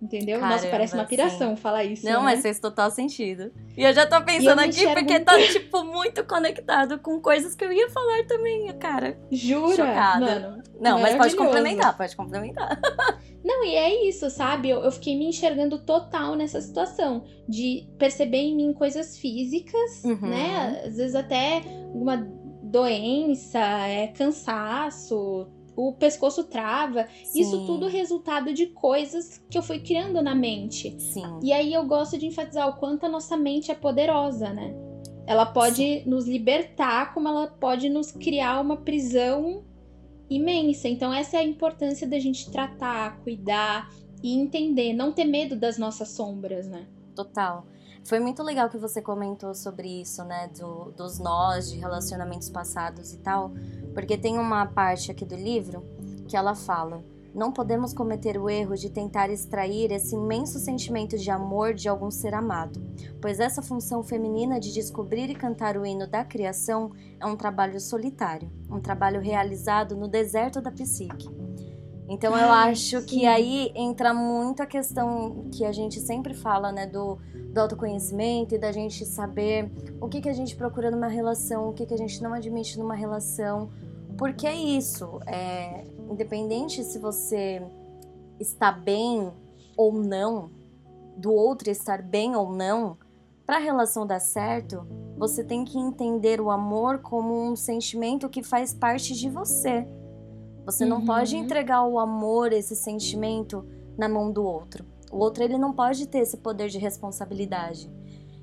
Entendeu? 0.00 0.38
Caramba, 0.38 0.56
Nossa, 0.56 0.68
parece 0.68 0.94
uma 0.94 1.04
piração 1.04 1.50
sim. 1.50 1.60
falar 1.60 1.84
isso. 1.84 2.06
Não, 2.06 2.20
né? 2.20 2.26
mas 2.26 2.42
fez 2.42 2.58
total 2.58 2.90
sentido. 2.90 3.52
E 3.76 3.82
eu 3.82 3.92
já 3.92 4.06
tô 4.06 4.22
pensando 4.24 4.58
aqui 4.60 4.86
porque 4.94 5.20
tá, 5.20 5.38
tipo, 5.38 5.84
muito 5.84 6.24
conectado 6.24 6.98
com 6.98 7.20
coisas 7.20 7.54
que 7.54 7.64
eu 7.64 7.72
ia 7.72 7.90
falar 7.90 8.24
também, 8.26 8.66
cara. 8.78 9.18
Jura? 9.30 9.76
Chocada. 9.76 10.40
Mano, 10.40 10.62
Não, 10.80 10.98
mas 11.00 11.16
pode 11.16 11.36
complementar, 11.36 11.96
pode 11.96 12.16
complementar. 12.16 12.80
Não, 13.44 13.64
e 13.64 13.74
é 13.74 14.08
isso, 14.08 14.28
sabe? 14.30 14.70
Eu, 14.70 14.80
eu, 14.80 14.92
fiquei 14.92 15.16
me 15.16 15.26
enxergando 15.26 15.78
total 15.78 16.34
nessa 16.34 16.60
situação 16.60 17.24
de 17.48 17.88
perceber 17.98 18.38
em 18.38 18.56
mim 18.56 18.72
coisas 18.72 19.18
físicas, 19.18 20.04
uhum. 20.04 20.28
né? 20.28 20.82
Às 20.84 20.96
vezes 20.96 21.14
até 21.14 21.62
uma 21.92 22.16
doença, 22.62 23.58
é, 23.58 24.08
cansaço, 24.08 25.48
o 25.76 25.92
pescoço 25.92 26.44
trava. 26.44 27.06
Sim. 27.24 27.40
Isso 27.40 27.66
tudo 27.66 27.86
resultado 27.86 28.52
de 28.52 28.66
coisas 28.66 29.42
que 29.50 29.56
eu 29.56 29.62
fui 29.62 29.80
criando 29.80 30.22
na 30.22 30.34
mente. 30.34 30.98
Sim. 31.00 31.38
E 31.42 31.52
aí 31.52 31.72
eu 31.72 31.86
gosto 31.86 32.18
de 32.18 32.26
enfatizar 32.26 32.68
o 32.68 32.76
quanto 32.76 33.06
a 33.06 33.08
nossa 33.08 33.36
mente 33.36 33.70
é 33.70 33.74
poderosa, 33.74 34.50
né? 34.50 34.74
Ela 35.26 35.46
pode 35.46 35.76
Sim. 35.76 36.02
nos 36.06 36.26
libertar, 36.26 37.14
como 37.14 37.28
ela 37.28 37.46
pode 37.46 37.88
nos 37.88 38.10
criar 38.10 38.60
uma 38.60 38.76
prisão 38.76 39.62
imensa. 40.28 40.88
Então, 40.88 41.12
essa 41.12 41.36
é 41.36 41.40
a 41.40 41.44
importância 41.44 42.06
da 42.06 42.18
gente 42.18 42.50
tratar, 42.50 43.18
cuidar 43.20 43.90
e 44.22 44.38
entender, 44.38 44.92
não 44.92 45.12
ter 45.12 45.24
medo 45.24 45.56
das 45.56 45.78
nossas 45.78 46.08
sombras, 46.10 46.66
né? 46.68 46.86
Total. 47.14 47.66
Foi 48.10 48.18
muito 48.18 48.42
legal 48.42 48.68
que 48.68 48.76
você 48.76 49.00
comentou 49.00 49.54
sobre 49.54 50.00
isso, 50.00 50.24
né? 50.24 50.50
Do, 50.58 50.90
dos 50.90 51.20
nós, 51.20 51.70
de 51.70 51.78
relacionamentos 51.78 52.50
passados 52.50 53.12
e 53.12 53.18
tal. 53.18 53.52
Porque 53.94 54.18
tem 54.18 54.36
uma 54.36 54.66
parte 54.66 55.12
aqui 55.12 55.24
do 55.24 55.36
livro 55.36 55.84
que 56.26 56.36
ela 56.36 56.56
fala: 56.56 57.04
não 57.32 57.52
podemos 57.52 57.94
cometer 57.94 58.36
o 58.36 58.50
erro 58.50 58.74
de 58.74 58.90
tentar 58.90 59.30
extrair 59.30 59.92
esse 59.92 60.16
imenso 60.16 60.58
sentimento 60.58 61.16
de 61.16 61.30
amor 61.30 61.72
de 61.72 61.88
algum 61.88 62.10
ser 62.10 62.34
amado, 62.34 62.82
pois 63.22 63.38
essa 63.38 63.62
função 63.62 64.02
feminina 64.02 64.58
de 64.58 64.72
descobrir 64.72 65.30
e 65.30 65.34
cantar 65.36 65.76
o 65.76 65.86
hino 65.86 66.08
da 66.08 66.24
criação 66.24 66.90
é 67.20 67.24
um 67.24 67.36
trabalho 67.36 67.80
solitário, 67.80 68.50
um 68.68 68.80
trabalho 68.80 69.20
realizado 69.20 69.94
no 69.94 70.08
deserto 70.08 70.60
da 70.60 70.72
psique. 70.72 71.39
Então 72.10 72.36
eu 72.36 72.50
acho 72.50 72.98
sim. 72.98 73.06
que 73.06 73.24
aí 73.24 73.70
entra 73.72 74.12
muito 74.12 74.60
a 74.60 74.66
questão 74.66 75.44
que 75.52 75.64
a 75.64 75.70
gente 75.70 76.00
sempre 76.00 76.34
fala, 76.34 76.72
né, 76.72 76.84
do, 76.84 77.16
do 77.52 77.60
autoconhecimento 77.60 78.52
e 78.52 78.58
da 78.58 78.72
gente 78.72 79.06
saber 79.06 79.70
o 80.00 80.08
que, 80.08 80.20
que 80.20 80.28
a 80.28 80.32
gente 80.32 80.56
procura 80.56 80.90
numa 80.90 81.06
relação, 81.06 81.68
o 81.68 81.72
que, 81.72 81.86
que 81.86 81.94
a 81.94 81.96
gente 81.96 82.20
não 82.20 82.34
admite 82.34 82.76
numa 82.76 82.96
relação. 82.96 83.70
Porque 84.18 84.44
é 84.44 84.56
isso, 84.56 85.20
é, 85.24 85.84
independente 86.10 86.82
se 86.82 86.98
você 86.98 87.62
está 88.40 88.72
bem 88.72 89.30
ou 89.76 89.92
não, 89.92 90.50
do 91.16 91.32
outro 91.32 91.70
estar 91.70 92.02
bem 92.02 92.34
ou 92.34 92.52
não, 92.52 92.98
para 93.46 93.58
a 93.58 93.60
relação 93.60 94.04
dar 94.04 94.20
certo, 94.20 94.84
você 95.16 95.44
tem 95.44 95.64
que 95.64 95.78
entender 95.78 96.40
o 96.40 96.50
amor 96.50 96.98
como 96.98 97.40
um 97.40 97.54
sentimento 97.54 98.28
que 98.28 98.42
faz 98.42 98.74
parte 98.74 99.14
de 99.14 99.28
você. 99.30 99.86
Você 100.70 100.84
não 100.84 100.98
uhum. 100.98 101.06
pode 101.06 101.36
entregar 101.36 101.84
o 101.84 101.98
amor, 101.98 102.52
esse 102.52 102.76
sentimento, 102.76 103.66
na 103.98 104.08
mão 104.08 104.30
do 104.30 104.44
outro. 104.44 104.84
O 105.10 105.18
outro 105.18 105.42
ele 105.42 105.58
não 105.58 105.72
pode 105.72 106.06
ter 106.06 106.20
esse 106.20 106.36
poder 106.36 106.68
de 106.68 106.78
responsabilidade. 106.78 107.90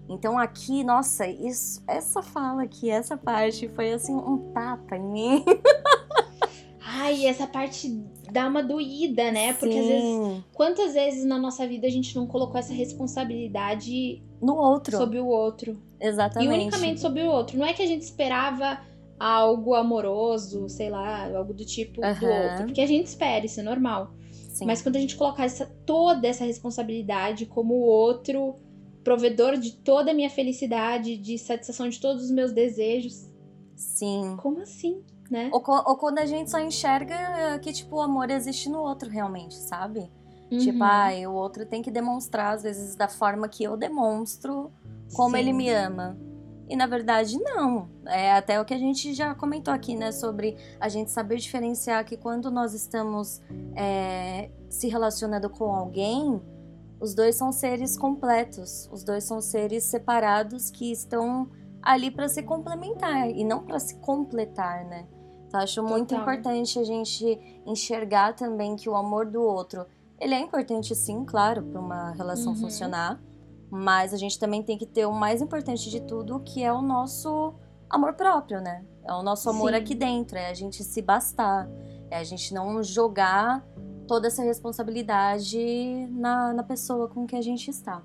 Então 0.09 0.37
aqui, 0.37 0.83
nossa, 0.83 1.27
isso, 1.27 1.81
essa 1.87 2.21
fala 2.21 2.63
aqui, 2.63 2.89
essa 2.89 3.17
parte 3.17 3.67
foi 3.69 3.93
assim 3.93 4.13
um 4.13 4.51
tapa 4.53 4.95
em 4.95 5.03
mim. 5.03 5.45
Ai, 6.79 7.25
essa 7.25 7.45
parte 7.45 7.89
dá 8.31 8.47
uma 8.47 8.63
doída, 8.63 9.29
né? 9.31 9.53
Porque 9.53 9.73
Sim. 9.73 9.79
às 9.79 9.87
vezes, 9.87 10.43
quantas 10.53 10.93
vezes 10.93 11.25
na 11.25 11.37
nossa 11.37 11.67
vida 11.67 11.85
a 11.85 11.89
gente 11.89 12.15
não 12.15 12.25
colocou 12.25 12.57
essa 12.57 12.73
responsabilidade 12.73 14.23
no 14.41 14.55
outro, 14.55 14.97
sobre 14.97 15.19
o 15.19 15.27
outro? 15.27 15.77
Exatamente. 15.99 16.49
E 16.49 16.53
unicamente 16.53 17.01
sobre 17.01 17.23
o 17.23 17.29
outro. 17.29 17.57
Não 17.57 17.65
é 17.65 17.73
que 17.73 17.81
a 17.81 17.87
gente 17.87 18.03
esperava 18.03 18.79
algo 19.19 19.73
amoroso, 19.73 20.69
sei 20.69 20.89
lá, 20.89 21.25
algo 21.35 21.53
do 21.53 21.65
tipo 21.65 22.05
uhum. 22.05 22.13
do 22.19 22.25
outro. 22.25 22.65
Porque 22.65 22.81
a 22.81 22.87
gente 22.87 23.07
espera, 23.07 23.45
isso 23.45 23.59
é 23.59 23.63
normal. 23.63 24.13
Sim. 24.49 24.65
Mas 24.65 24.81
quando 24.81 24.95
a 24.95 24.99
gente 24.99 25.15
colocar 25.15 25.45
essa, 25.45 25.65
toda 25.85 26.27
essa 26.27 26.45
responsabilidade 26.45 27.45
como 27.45 27.75
o 27.75 27.81
outro 27.81 28.55
provedor 29.03 29.55
de 29.57 29.71
toda 29.71 30.11
a 30.11 30.13
minha 30.13 30.29
felicidade, 30.29 31.17
de 31.17 31.37
satisfação 31.37 31.87
de 31.87 31.99
todos 31.99 32.25
os 32.25 32.31
meus 32.31 32.51
desejos. 32.51 33.31
Sim. 33.75 34.35
Como 34.37 34.59
assim, 34.59 35.01
né? 35.29 35.49
Ou, 35.53 35.63
ou 35.65 35.95
quando 35.95 36.19
a 36.19 36.25
gente 36.25 36.49
só 36.49 36.59
enxerga 36.59 37.59
que, 37.59 37.71
tipo, 37.71 37.97
o 37.97 38.01
amor 38.01 38.29
existe 38.29 38.67
no 38.67 38.79
outro 38.79 39.09
realmente, 39.09 39.55
sabe? 39.55 40.11
Uhum. 40.51 40.57
Tipo, 40.57 40.83
ai, 40.83 41.25
o 41.25 41.33
outro 41.33 41.65
tem 41.65 41.81
que 41.81 41.91
demonstrar, 41.91 42.53
às 42.53 42.63
vezes, 42.63 42.95
da 42.95 43.07
forma 43.07 43.47
que 43.47 43.63
eu 43.63 43.77
demonstro 43.77 44.71
como 45.13 45.35
Sim. 45.35 45.41
ele 45.41 45.53
me 45.53 45.69
ama. 45.69 46.17
E 46.69 46.75
na 46.75 46.85
verdade, 46.85 47.39
não. 47.39 47.89
É 48.05 48.33
até 48.33 48.59
o 48.59 48.65
que 48.65 48.73
a 48.73 48.77
gente 48.77 49.13
já 49.13 49.33
comentou 49.33 49.73
aqui, 49.73 49.95
né? 49.95 50.11
Sobre 50.11 50.57
a 50.79 50.89
gente 50.89 51.11
saber 51.11 51.37
diferenciar 51.37 52.03
que 52.03 52.17
quando 52.17 52.51
nós 52.51 52.73
estamos 52.73 53.41
é, 53.75 54.49
se 54.69 54.87
relacionando 54.87 55.49
com 55.49 55.71
alguém, 55.71 56.41
os 56.99 57.13
dois 57.13 57.35
são 57.35 57.51
seres 57.51 57.97
completos. 57.97 58.89
Os 58.91 59.03
dois 59.03 59.23
são 59.23 59.39
seres 59.39 59.85
separados 59.85 60.69
que 60.69 60.91
estão 60.91 61.49
ali 61.81 62.11
para 62.11 62.27
se 62.27 62.43
complementar 62.43 63.29
e 63.29 63.43
não 63.45 63.63
para 63.63 63.79
se 63.79 63.95
completar, 63.99 64.83
né? 64.85 65.07
Então, 65.47 65.61
acho 65.61 65.75
Total. 65.75 65.97
muito 65.97 66.13
importante 66.13 66.77
a 66.77 66.83
gente 66.83 67.39
enxergar 67.65 68.33
também 68.33 68.75
que 68.75 68.89
o 68.89 68.95
amor 68.95 69.25
do 69.25 69.41
outro, 69.41 69.85
ele 70.19 70.33
é 70.33 70.39
importante 70.39 70.93
sim, 70.93 71.23
claro, 71.23 71.63
para 71.63 71.79
uma 71.79 72.11
relação 72.11 72.51
uhum. 72.51 72.59
funcionar 72.59 73.21
mas 73.69 74.13
a 74.13 74.17
gente 74.17 74.39
também 74.39 74.63
tem 74.63 74.77
que 74.77 74.85
ter 74.85 75.05
o 75.05 75.11
mais 75.11 75.41
importante 75.41 75.89
de 75.89 76.01
tudo, 76.01 76.39
que 76.39 76.63
é 76.63 76.71
o 76.71 76.81
nosso 76.81 77.53
amor 77.89 78.13
próprio, 78.13 78.61
né? 78.61 78.85
É 79.03 79.13
o 79.13 79.23
nosso 79.23 79.49
amor 79.49 79.71
Sim. 79.71 79.77
aqui 79.77 79.95
dentro, 79.95 80.37
é 80.37 80.49
a 80.49 80.53
gente 80.53 80.83
se 80.83 81.01
bastar, 81.01 81.69
é 82.09 82.17
a 82.17 82.23
gente 82.23 82.53
não 82.53 82.81
jogar 82.83 83.65
toda 84.07 84.27
essa 84.27 84.41
responsabilidade 84.41 86.07
na, 86.11 86.53
na 86.53 86.63
pessoa 86.63 87.07
com 87.07 87.25
que 87.25 87.35
a 87.35 87.41
gente 87.41 87.69
está. 87.69 88.01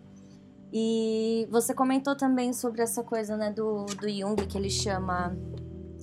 E 0.73 1.47
você 1.51 1.75
comentou 1.75 2.17
também 2.17 2.53
sobre 2.53 2.83
essa 2.83 3.03
coisa, 3.03 3.37
né, 3.37 3.51
do, 3.51 3.85
do 3.85 4.09
Jung, 4.09 4.37
que 4.47 4.57
ele 4.57 4.71
chama 4.71 5.37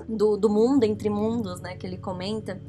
do, 0.08 0.38
do 0.38 0.50
mundo 0.50 0.84
entre 0.84 1.10
mundos, 1.10 1.60
né, 1.60 1.76
que 1.76 1.86
ele 1.86 1.98
comenta. 1.98 2.60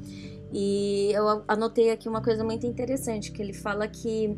E 0.53 1.13
eu 1.13 1.45
anotei 1.47 1.91
aqui 1.91 2.09
uma 2.09 2.23
coisa 2.23 2.43
muito 2.43 2.67
interessante, 2.67 3.31
que 3.31 3.41
ele 3.41 3.53
fala 3.53 3.87
que 3.87 4.37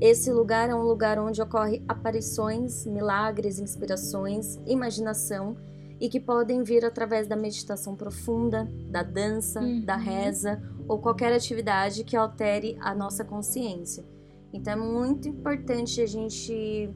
esse 0.00 0.30
lugar 0.30 0.68
é 0.68 0.74
um 0.74 0.82
lugar 0.82 1.18
onde 1.18 1.40
ocorre 1.40 1.82
aparições, 1.88 2.84
milagres, 2.84 3.58
inspirações, 3.58 4.58
imaginação 4.66 5.56
e 6.00 6.08
que 6.08 6.20
podem 6.20 6.62
vir 6.62 6.84
através 6.84 7.26
da 7.26 7.36
meditação 7.36 7.96
profunda, 7.96 8.68
da 8.90 9.02
dança, 9.02 9.60
uhum. 9.60 9.84
da 9.84 9.96
reza 9.96 10.60
ou 10.86 10.98
qualquer 10.98 11.32
atividade 11.32 12.04
que 12.04 12.16
altere 12.16 12.76
a 12.80 12.94
nossa 12.94 13.24
consciência. 13.24 14.04
Então 14.52 14.72
é 14.72 14.76
muito 14.76 15.28
importante 15.28 16.00
a 16.02 16.06
gente 16.06 16.90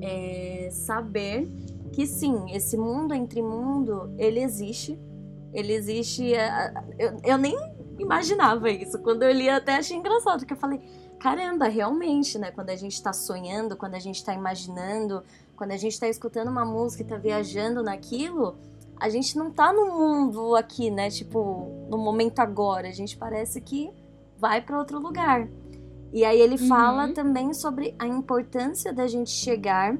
é, 0.00 0.68
saber 0.70 1.48
que 1.92 2.06
sim, 2.06 2.44
esse 2.54 2.76
mundo 2.76 3.14
entre 3.14 3.42
mundo, 3.42 4.14
ele 4.18 4.40
existe. 4.40 4.98
Ele 5.52 5.72
existe. 5.72 6.34
É, 6.34 6.72
eu, 6.98 7.16
eu 7.24 7.38
nem 7.38 7.56
imaginava 7.98 8.70
isso. 8.70 8.98
Quando 8.98 9.22
eu 9.22 9.32
li, 9.32 9.48
até 9.48 9.76
achei 9.76 9.96
engraçado, 9.96 10.40
porque 10.40 10.52
eu 10.52 10.58
falei 10.58 10.80
caramba, 11.18 11.66
realmente, 11.66 12.38
né? 12.38 12.50
Quando 12.50 12.70
a 12.70 12.76
gente 12.76 13.02
tá 13.02 13.12
sonhando, 13.12 13.76
quando 13.76 13.94
a 13.94 13.98
gente 13.98 14.24
tá 14.24 14.32
imaginando, 14.34 15.22
quando 15.56 15.72
a 15.72 15.76
gente 15.76 15.98
tá 15.98 16.08
escutando 16.08 16.48
uma 16.48 16.64
música 16.64 17.02
e 17.02 17.06
tá 17.06 17.16
viajando 17.16 17.82
naquilo, 17.82 18.56
a 19.00 19.08
gente 19.08 19.36
não 19.36 19.50
tá 19.50 19.72
no 19.72 19.86
mundo 19.86 20.54
aqui, 20.54 20.90
né? 20.90 21.10
Tipo, 21.10 21.86
no 21.88 21.98
momento 21.98 22.40
agora. 22.40 22.88
A 22.88 22.92
gente 22.92 23.16
parece 23.16 23.60
que 23.60 23.90
vai 24.38 24.60
para 24.60 24.78
outro 24.78 24.98
lugar. 24.98 25.48
E 26.12 26.24
aí 26.24 26.40
ele 26.40 26.60
uhum. 26.60 26.68
fala 26.68 27.12
também 27.12 27.52
sobre 27.52 27.94
a 27.98 28.06
importância 28.06 28.92
da 28.92 29.06
gente 29.06 29.30
chegar 29.30 29.98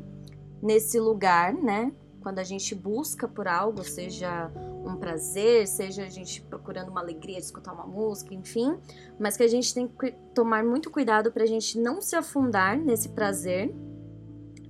nesse 0.62 0.98
lugar, 1.00 1.52
né? 1.52 1.92
Quando 2.22 2.38
a 2.38 2.44
gente 2.44 2.74
busca 2.74 3.28
por 3.28 3.46
algo, 3.46 3.84
seja 3.84 4.50
um 4.86 4.96
prazer, 4.96 5.66
seja 5.66 6.04
a 6.04 6.08
gente 6.08 6.40
procurando 6.42 6.90
uma 6.90 7.00
alegria 7.00 7.36
de 7.36 7.44
escutar 7.44 7.72
uma 7.72 7.86
música, 7.86 8.34
enfim, 8.34 8.76
mas 9.18 9.36
que 9.36 9.42
a 9.42 9.48
gente 9.48 9.74
tem 9.74 9.88
que 9.88 10.12
tomar 10.34 10.64
muito 10.64 10.90
cuidado 10.90 11.32
para 11.32 11.44
a 11.44 11.46
gente 11.46 11.78
não 11.78 12.00
se 12.00 12.14
afundar 12.16 12.78
nesse 12.78 13.10
prazer 13.10 13.74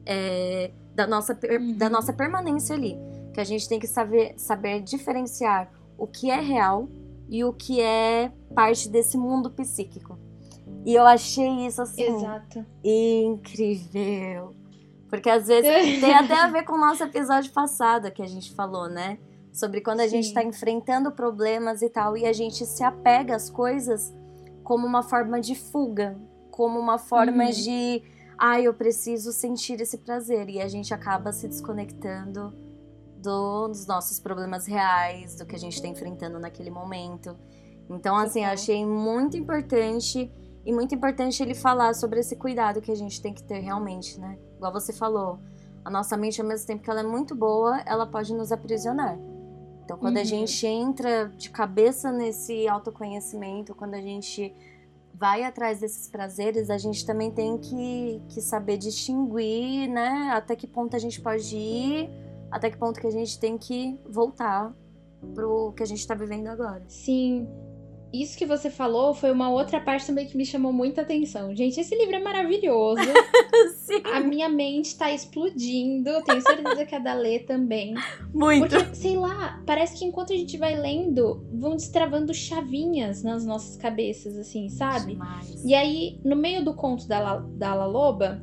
é, 0.05 0.71
da, 0.95 1.07
nossa, 1.07 1.39
uhum. 1.51 1.77
da 1.77 1.91
nossa 1.91 2.13
permanência 2.13 2.75
ali. 2.75 2.97
Que 3.35 3.41
a 3.41 3.45
gente 3.45 3.69
tem 3.69 3.79
que 3.79 3.87
saber, 3.87 4.35
saber 4.39 4.81
diferenciar 4.81 5.71
o 5.99 6.07
que 6.07 6.31
é 6.31 6.41
real 6.41 6.89
e 7.29 7.45
o 7.45 7.53
que 7.53 7.81
é 7.81 8.33
parte 8.55 8.89
desse 8.89 9.19
mundo 9.19 9.51
psíquico. 9.51 10.19
E 10.85 10.95
eu 10.95 11.05
achei 11.05 11.67
isso 11.67 11.83
assim 11.83 12.05
Exato. 12.05 12.65
incrível. 12.83 14.55
Porque 15.09 15.29
às 15.29 15.47
vezes 15.49 15.69
tem 16.01 16.15
até 16.15 16.35
a 16.35 16.49
ver 16.49 16.65
com 16.65 16.75
o 16.75 16.79
nosso 16.79 17.03
episódio 17.03 17.53
passado 17.53 18.11
que 18.11 18.23
a 18.23 18.27
gente 18.27 18.55
falou, 18.55 18.89
né? 18.89 19.19
Sobre 19.57 19.81
quando 19.81 20.01
a 20.01 20.07
gente 20.07 20.27
está 20.27 20.43
enfrentando 20.45 21.11
problemas 21.11 21.81
e 21.81 21.89
tal, 21.89 22.15
e 22.15 22.27
a 22.27 22.33
gente 22.33 22.67
se 22.67 22.85
apega 22.85 23.35
às 23.35 23.49
coisas 23.49 24.13
como 24.63 24.87
uma 24.87 25.03
forma 25.03 25.41
de 25.41 25.55
fuga, 25.55 26.15
como 26.51 26.79
uma 26.79 26.99
forma 26.99 27.45
Uhum. 27.45 27.51
de, 27.51 28.03
ah, 28.39 28.61
eu 28.61 28.75
preciso 28.75 29.33
sentir 29.33 29.81
esse 29.81 29.97
prazer, 29.97 30.51
e 30.51 30.61
a 30.61 30.69
gente 30.69 30.93
acaba 30.93 31.33
se 31.33 31.49
desconectando 31.49 32.53
do- 33.17 33.69
dos 33.69 33.87
nossos 33.87 34.21
problemas 34.21 34.67
reais, 34.67 35.37
do 35.37 35.47
que 35.47 35.57
a 35.57 35.59
gente 35.59 35.73
está 35.77 35.89
enfrentando 35.89 36.39
naquele 36.39 36.71
momento. 36.71 37.35
Então, 37.89 38.15
assim, 38.15 38.45
eu 38.45 38.51
achei 38.51 38.85
muito 38.85 39.39
importante 39.39 40.31
e 40.67 40.73
muito 40.73 40.95
importante 40.95 41.43
ele 41.43 41.55
falar 41.55 41.95
sobre 41.95 42.21
esse 42.21 42.37
cuidado 42.37 42.83
que 42.83 42.93
a 42.93 42.97
gente 42.97 43.23
tem 43.23 43.33
que 43.33 43.43
ter 43.43 43.61
realmente, 43.61 44.21
né? 44.21 44.37
Igual 44.59 44.73
você 44.73 44.93
falou, 44.93 45.39
a 45.83 45.91
nossa 45.91 46.15
mente, 46.15 46.43
ao 46.43 46.47
mesmo 46.47 46.67
tempo 46.67 46.83
que 46.83 46.91
ela 46.91 47.01
é 47.01 47.07
muito 47.07 47.35
boa, 47.35 47.81
ela 47.87 48.05
pode 48.07 48.35
nos 48.35 48.53
aprisionar. 48.53 49.17
Então, 49.87 49.97
quando 49.97 50.17
a 50.17 50.21
Uhum. 50.21 50.27
gente 50.27 50.67
entra 50.67 51.29
de 51.29 51.49
cabeça 51.49 52.11
nesse 52.11 52.67
autoconhecimento, 52.67 53.73
quando 53.73 53.95
a 53.95 54.01
gente 54.01 54.53
vai 55.15 55.45
atrás 55.45 55.79
desses 55.79 56.09
prazeres, 56.09 56.71
a 56.71 56.77
gente 56.77 57.07
também 57.07 57.31
tem 57.31 57.57
que, 57.57 58.21
que 58.29 58.41
saber 58.41 58.79
distinguir, 58.79 59.89
né? 59.89 60.31
Até 60.33 60.57
que 60.57 60.67
ponto 60.67 60.97
a 60.97 60.99
gente 60.99 61.21
pode 61.21 61.57
ir, 61.57 62.11
até 62.51 62.69
que 62.69 62.77
ponto 62.77 63.01
que 63.01 63.07
a 63.07 63.13
gente 63.13 63.39
tem 63.39 63.57
que 63.57 63.97
voltar 64.09 64.75
pro 65.33 65.73
que 65.73 65.85
a 65.85 65.87
gente 65.87 66.05
tá 66.05 66.17
vivendo 66.17 66.49
agora. 66.49 66.83
Sim. 66.89 67.49
Isso 68.13 68.39
que 68.39 68.47
você 68.47 68.71
falou 68.71 69.13
foi 69.13 69.31
uma 69.31 69.51
outra 69.51 69.81
parte 69.81 70.07
também 70.07 70.27
que 70.27 70.37
me 70.37 70.47
chamou 70.47 70.73
muita 70.73 71.03
atenção. 71.03 71.55
Gente, 71.55 71.79
esse 71.81 71.95
livro 71.97 72.15
é 72.17 72.21
maravilhoso. 72.21 73.01
A 74.15 74.21
minha 74.21 74.49
mente 74.49 74.97
tá 74.97 75.13
explodindo. 75.13 76.11
Tenho 76.25 76.41
certeza 76.41 76.87
que 76.87 76.95
a 76.95 76.99
da 76.99 77.15
Lê 77.15 77.41
também. 77.41 77.95
Muito. 78.33 78.69
Porque, 78.69 78.95
sei 78.95 79.17
lá, 79.17 79.63
parece 79.67 79.99
que 79.99 80.05
enquanto 80.05 80.33
a 80.33 80.37
gente 80.37 80.57
vai 80.57 80.75
lendo, 80.81 81.45
vão 81.53 81.73
destravando 81.77 82.33
chavinhas 82.33 83.23
nas 83.23 83.45
nossas 83.45 83.77
cabeças, 83.77 84.37
assim, 84.39 84.69
sabe? 84.69 85.13
Demais. 85.13 85.65
E 85.65 85.75
aí, 85.75 86.19
no 86.25 86.37
meio 86.37 86.65
do 86.65 86.75
conto 86.75 87.07
da, 87.09 87.19
La- 87.21 87.39
da 87.57 87.75
La 87.75 87.87
Loba, 87.87 88.43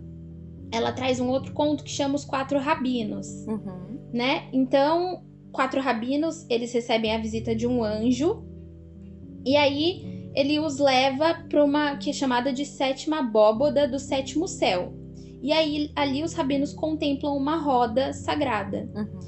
ela 0.71 0.91
traz 0.91 1.19
um 1.19 1.29
outro 1.29 1.53
conto 1.53 1.83
que 1.83 1.89
chama 1.91 2.15
Os 2.15 2.25
Quatro 2.25 2.59
Rabinos, 2.59 3.27
Uhum. 3.47 4.09
né? 4.13 4.47
Então, 4.53 5.23
quatro 5.51 5.79
rabinos, 5.81 6.45
eles 6.49 6.71
recebem 6.73 7.13
a 7.15 7.17
visita 7.19 7.55
de 7.55 7.67
um 7.67 7.83
anjo. 7.83 8.43
E 9.45 9.55
aí, 9.55 10.29
ele 10.35 10.59
os 10.59 10.79
leva 10.79 11.33
para 11.49 11.63
uma 11.63 11.97
que 11.97 12.09
é 12.09 12.13
chamada 12.13 12.51
de 12.51 12.65
sétima 12.65 13.19
abóboda 13.19 13.87
do 13.87 13.99
sétimo 13.99 14.47
céu. 14.47 14.93
E 15.41 15.51
aí, 15.51 15.91
ali 15.95 16.23
os 16.23 16.33
rabinos 16.33 16.73
contemplam 16.73 17.35
uma 17.35 17.57
roda 17.57 18.13
sagrada. 18.13 18.89
Uhum. 18.95 19.19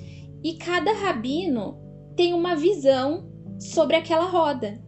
E 0.43 0.53
cada 0.53 0.93
rabino 0.93 1.77
tem 2.15 2.33
uma 2.33 2.55
visão 2.55 3.29
sobre 3.59 3.95
aquela 3.95 4.25
roda. 4.25 4.81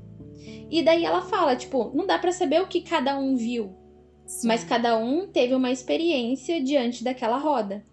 E 0.70 0.84
daí 0.84 1.06
ela 1.06 1.22
fala, 1.22 1.56
tipo, 1.56 1.92
não 1.96 2.06
dá 2.06 2.20
pra 2.20 2.32
saber 2.32 2.62
o 2.62 2.68
que 2.68 2.82
cada 2.82 3.18
um 3.18 3.36
viu, 3.36 3.74
Sim. 4.26 4.48
mas 4.48 4.64
cada 4.64 4.98
um 4.98 5.28
teve 5.28 5.56
uma 5.56 5.72
experiência 5.72 6.62
diante 6.62 7.04
daquela 7.04 7.38
roda. 7.38 7.86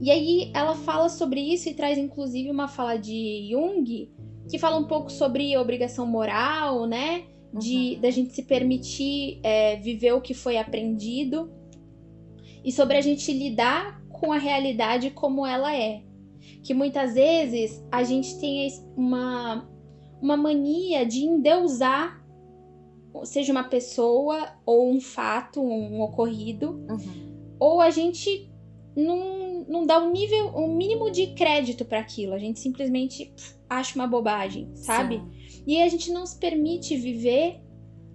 E 0.00 0.10
aí 0.10 0.50
ela 0.54 0.74
fala 0.74 1.08
sobre 1.08 1.40
isso 1.40 1.68
e 1.68 1.74
traz 1.74 1.98
inclusive 1.98 2.50
uma 2.50 2.68
fala 2.68 2.96
de 2.96 3.48
Jung, 3.50 4.10
que 4.48 4.58
fala 4.58 4.76
um 4.78 4.84
pouco 4.86 5.10
sobre 5.10 5.56
obrigação 5.56 6.06
moral, 6.06 6.86
né? 6.86 7.24
De 7.52 7.94
Uhum. 7.94 8.00
da 8.00 8.10
gente 8.10 8.32
se 8.34 8.42
permitir 8.42 9.40
é, 9.42 9.76
viver 9.76 10.12
o 10.12 10.20
que 10.20 10.34
foi 10.34 10.58
aprendido 10.58 11.50
e 12.64 12.70
sobre 12.70 12.96
a 12.96 13.00
gente 13.00 13.32
lidar 13.32 14.02
com 14.10 14.32
a 14.32 14.38
realidade 14.38 15.10
como 15.10 15.46
ela 15.46 15.74
é. 15.74 16.02
Que 16.62 16.74
muitas 16.74 17.14
vezes 17.14 17.82
a 17.90 18.02
gente 18.02 18.38
tem 18.38 18.68
uma, 18.96 19.66
uma 20.20 20.36
mania 20.36 21.06
de 21.06 21.20
endeusar, 21.24 22.22
seja 23.24 23.52
uma 23.52 23.64
pessoa 23.64 24.48
ou 24.66 24.90
um 24.90 25.00
fato, 25.00 25.62
um 25.62 26.00
ocorrido, 26.02 26.84
Uhum. 26.90 27.56
ou 27.58 27.80
a 27.80 27.88
gente 27.90 28.50
não, 28.96 29.47
não 29.68 29.86
dá 29.86 30.02
um 30.02 30.10
nível, 30.10 30.48
um 30.56 30.74
mínimo 30.74 31.10
de 31.10 31.28
crédito 31.34 31.84
para 31.84 32.00
aquilo. 32.00 32.34
A 32.34 32.38
gente 32.38 32.58
simplesmente 32.58 33.26
pff, 33.26 33.54
acha 33.68 33.94
uma 33.94 34.06
bobagem, 34.06 34.70
sabe? 34.74 35.16
Sim. 35.48 35.62
E 35.66 35.82
a 35.82 35.88
gente 35.88 36.10
não 36.10 36.24
se 36.26 36.38
permite 36.38 36.96
viver 36.96 37.60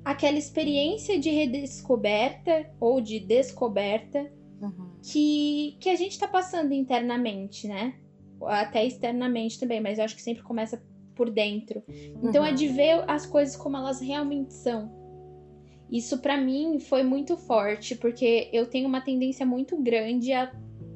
aquela 0.03 0.37
experiência 0.37 1.19
de 1.19 1.29
redescoberta 1.29 2.69
ou 2.79 2.99
de 2.99 3.19
descoberta 3.19 4.31
Uhum. 4.61 4.91
que, 5.03 5.75
que 5.81 5.89
a 5.89 5.95
gente 5.95 6.17
tá 6.17 6.27
passando 6.27 6.73
internamente, 6.73 7.67
né? 7.67 7.95
Até 8.41 8.85
externamente 8.85 9.59
também, 9.59 9.81
mas 9.81 9.97
eu 9.99 10.05
acho 10.05 10.15
que 10.15 10.21
sempre 10.21 10.41
começa 10.43 10.81
por 11.15 11.29
dentro. 11.29 11.83
Então 12.23 12.41
Uhum. 12.43 12.47
é 12.47 12.53
de 12.53 12.67
ver 12.67 13.03
as 13.09 13.25
coisas 13.25 13.55
como 13.57 13.75
elas 13.77 13.99
realmente 14.01 14.53
são. 14.53 14.89
Isso 15.91 16.17
pra 16.19 16.37
mim 16.37 16.79
foi 16.79 17.03
muito 17.03 17.35
forte, 17.37 17.93
porque 17.95 18.49
eu 18.53 18.65
tenho 18.65 18.87
uma 18.87 19.01
tendência 19.01 19.45
muito 19.45 19.77
grande 19.81 20.31
a 20.33 20.51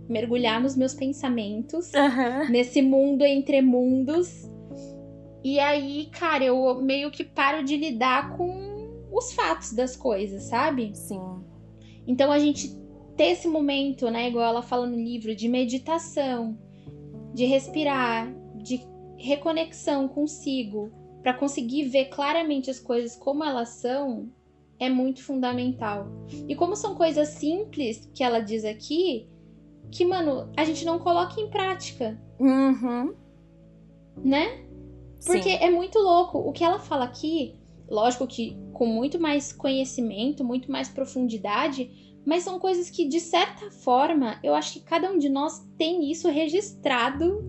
mergulhar 0.08 0.62
nos 0.62 0.76
meus 0.76 0.94
pensamentos 0.94 1.94
Aham. 1.94 2.50
nesse 2.50 2.82
mundo 2.82 3.24
entre 3.24 3.62
mundos. 3.62 4.50
E 5.44 5.60
aí, 5.60 6.10
cara, 6.12 6.44
eu 6.44 6.82
meio 6.82 7.12
que 7.12 7.24
paro 7.24 7.64
de 7.64 7.78
lidar 7.78 8.36
com 8.36 9.08
os 9.12 9.34
fatos 9.34 9.74
das 9.74 9.96
coisas, 9.96 10.44
sabe? 10.44 10.92
Sim. 10.96 11.22
Então 12.06 12.32
a 12.32 12.40
gente 12.40 12.76
ter 13.16 13.32
esse 13.32 13.48
momento, 13.48 14.10
né, 14.10 14.30
igual 14.30 14.46
ela 14.46 14.62
fala 14.62 14.86
no 14.86 14.96
livro, 14.96 15.36
de 15.36 15.50
meditação, 15.50 16.58
de 17.34 17.46
respirar, 17.46 18.32
de 18.56 18.82
reconexão 19.18 20.08
consigo, 20.08 20.92
pra 21.22 21.34
conseguir 21.34 21.90
ver 21.90 22.06
claramente 22.06 22.70
as 22.70 22.80
coisas 22.80 23.16
como 23.16 23.44
elas 23.44 23.70
são, 23.70 24.30
é 24.80 24.90
muito 24.90 25.24
fundamental. 25.24 26.08
E 26.48 26.56
como 26.56 26.76
são 26.76 26.96
coisas 26.96 27.30
simples 27.30 28.10
que 28.14 28.24
ela 28.24 28.40
diz 28.40 28.64
aqui, 28.64 29.28
que, 29.92 30.06
mano, 30.06 30.50
a 30.56 30.64
gente 30.66 30.86
não 30.86 31.00
coloca 31.00 31.40
em 31.40 31.50
prática, 31.50 32.20
Uhum. 32.40 33.14
né? 34.24 34.64
Porque 35.26 35.50
Sim. 35.50 35.58
é 35.62 35.70
muito 35.70 35.98
louco. 36.00 36.38
O 36.38 36.52
que 36.52 36.64
ela 36.64 36.80
fala 36.80 37.06
aqui, 37.06 37.56
lógico 37.90 38.28
que 38.28 38.58
com 38.74 38.86
muito 38.86 39.20
mais 39.20 39.52
conhecimento, 39.52 40.44
muito 40.44 40.72
mais 40.72 40.88
profundidade, 40.90 42.20
mas 42.26 42.44
são 42.44 42.60
coisas 42.60 42.90
que, 42.90 43.08
de 43.08 43.20
certa 43.20 43.72
forma, 43.72 44.38
eu 44.44 44.54
acho 44.54 44.74
que 44.74 44.82
cada 44.82 45.10
um 45.10 45.18
de 45.18 45.30
nós 45.30 45.66
tem 45.78 46.12
isso 46.12 46.30
registrado 46.30 47.48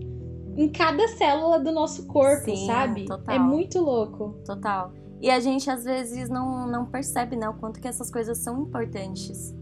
em 0.57 0.67
cada 0.69 1.07
célula 1.09 1.59
do 1.59 1.71
nosso 1.71 2.07
corpo, 2.07 2.45
Sim, 2.55 2.65
sabe? 2.65 3.05
total. 3.05 3.35
É 3.35 3.39
muito 3.39 3.79
louco. 3.79 4.35
Total. 4.45 4.91
E 5.21 5.29
a 5.29 5.39
gente 5.39 5.69
às 5.69 5.83
vezes 5.83 6.29
não, 6.29 6.65
não 6.67 6.85
percebe, 6.85 7.35
né, 7.35 7.47
o 7.47 7.53
quanto 7.53 7.79
que 7.79 7.87
essas 7.87 8.09
coisas 8.09 8.37
são 8.39 8.63
importantes, 8.63 9.53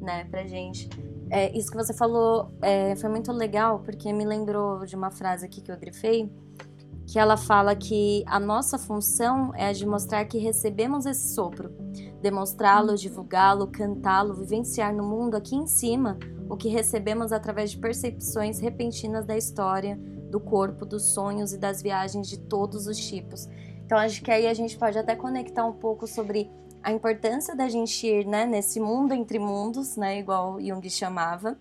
né, 0.00 0.24
pra 0.30 0.46
gente. 0.46 0.88
É, 1.30 1.56
isso 1.56 1.70
que 1.70 1.76
você 1.76 1.92
falou 1.92 2.50
é, 2.62 2.94
foi 2.96 3.10
muito 3.10 3.32
legal, 3.32 3.80
porque 3.80 4.12
me 4.12 4.24
lembrou 4.24 4.84
de 4.84 4.94
uma 4.94 5.10
frase 5.10 5.44
aqui 5.44 5.60
que 5.60 5.72
eu 5.72 5.76
grifei, 5.76 6.30
que 7.06 7.18
ela 7.18 7.36
fala 7.36 7.74
que 7.74 8.24
a 8.26 8.38
nossa 8.38 8.78
função 8.78 9.52
é 9.54 9.68
a 9.68 9.72
de 9.72 9.86
mostrar 9.86 10.24
que 10.24 10.38
recebemos 10.38 11.06
esse 11.06 11.34
sopro, 11.34 11.70
demonstrá-lo, 12.20 12.96
divulgá-lo, 12.96 13.68
cantá-lo, 13.68 14.34
vivenciar 14.34 14.94
no 14.94 15.04
mundo 15.04 15.36
aqui 15.36 15.54
em 15.54 15.66
cima 15.66 16.18
o 16.48 16.56
que 16.56 16.68
recebemos 16.68 17.32
através 17.32 17.70
de 17.72 17.78
percepções 17.78 18.58
repentinas 18.58 19.24
da 19.24 19.36
história, 19.36 19.98
do 20.30 20.40
corpo, 20.40 20.84
dos 20.84 21.14
sonhos 21.14 21.52
e 21.52 21.58
das 21.58 21.82
viagens 21.82 22.28
de 22.28 22.38
todos 22.38 22.86
os 22.86 22.98
tipos. 22.98 23.48
Então 23.84 23.98
acho 23.98 24.22
que 24.22 24.30
aí 24.30 24.46
a 24.46 24.54
gente 24.54 24.76
pode 24.76 24.98
até 24.98 25.14
conectar 25.14 25.64
um 25.64 25.72
pouco 25.72 26.06
sobre 26.06 26.50
a 26.86 26.92
importância 26.92 27.56
da 27.56 27.68
gente 27.68 28.06
ir 28.06 28.24
né, 28.24 28.46
nesse 28.46 28.78
mundo 28.78 29.12
entre 29.12 29.40
mundos, 29.40 29.96
né, 29.96 30.20
igual 30.20 30.60
Jung 30.60 30.88
chamava, 30.88 31.58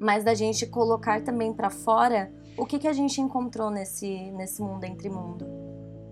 mas 0.00 0.24
da 0.24 0.34
gente 0.34 0.66
colocar 0.66 1.22
também 1.22 1.52
para 1.52 1.70
fora 1.70 2.32
o 2.58 2.66
que, 2.66 2.80
que 2.80 2.88
a 2.88 2.92
gente 2.92 3.20
encontrou 3.20 3.70
nesse, 3.70 4.32
nesse 4.32 4.60
mundo 4.60 4.82
entre 4.82 5.08
mundo, 5.08 5.46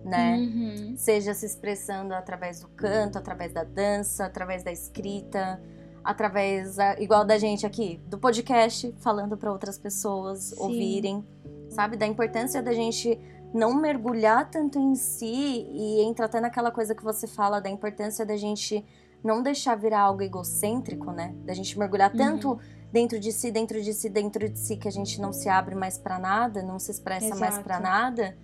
né? 0.04 0.36
Uhum. 0.36 0.94
Seja 0.96 1.34
se 1.34 1.44
expressando 1.44 2.14
através 2.14 2.60
do 2.60 2.68
canto, 2.68 3.18
através 3.18 3.52
da 3.52 3.64
dança, 3.64 4.26
através 4.26 4.62
da 4.62 4.70
escrita, 4.70 5.60
através, 6.04 6.76
igual 7.00 7.24
da 7.24 7.36
gente 7.36 7.66
aqui, 7.66 8.00
do 8.06 8.16
podcast, 8.16 8.94
falando 8.98 9.36
para 9.36 9.50
outras 9.50 9.76
pessoas 9.76 10.50
Sim. 10.50 10.60
ouvirem, 10.60 11.24
sabe? 11.68 11.96
Da 11.96 12.06
importância 12.06 12.62
da 12.62 12.72
gente 12.72 13.18
não 13.54 13.72
mergulhar 13.72 14.50
tanto 14.50 14.78
em 14.80 14.96
si 14.96 15.64
e 15.70 16.02
entra 16.02 16.26
até 16.26 16.40
naquela 16.40 16.72
coisa 16.72 16.92
que 16.94 17.04
você 17.04 17.28
fala 17.28 17.60
da 17.60 17.70
importância 17.70 18.26
da 18.26 18.36
gente 18.36 18.84
não 19.22 19.42
deixar 19.42 19.76
virar 19.76 20.00
algo 20.00 20.22
egocêntrico, 20.22 21.12
né? 21.12 21.34
Da 21.44 21.54
gente 21.54 21.78
mergulhar 21.78 22.10
Uhum. 22.10 22.16
tanto 22.16 22.58
dentro 22.92 23.18
de 23.18 23.32
si, 23.32 23.52
dentro 23.52 23.80
de 23.80 23.94
si, 23.94 24.08
dentro 24.10 24.48
de 24.48 24.58
si 24.58 24.76
que 24.76 24.88
a 24.88 24.90
gente 24.90 25.20
não 25.20 25.32
se 25.32 25.48
abre 25.48 25.74
mais 25.76 25.96
para 25.96 26.18
nada, 26.18 26.62
não 26.62 26.78
se 26.80 26.90
expressa 26.90 27.34
mais 27.36 27.54
Exato. 27.54 27.64
para 27.64 27.80
nada. 27.80 28.36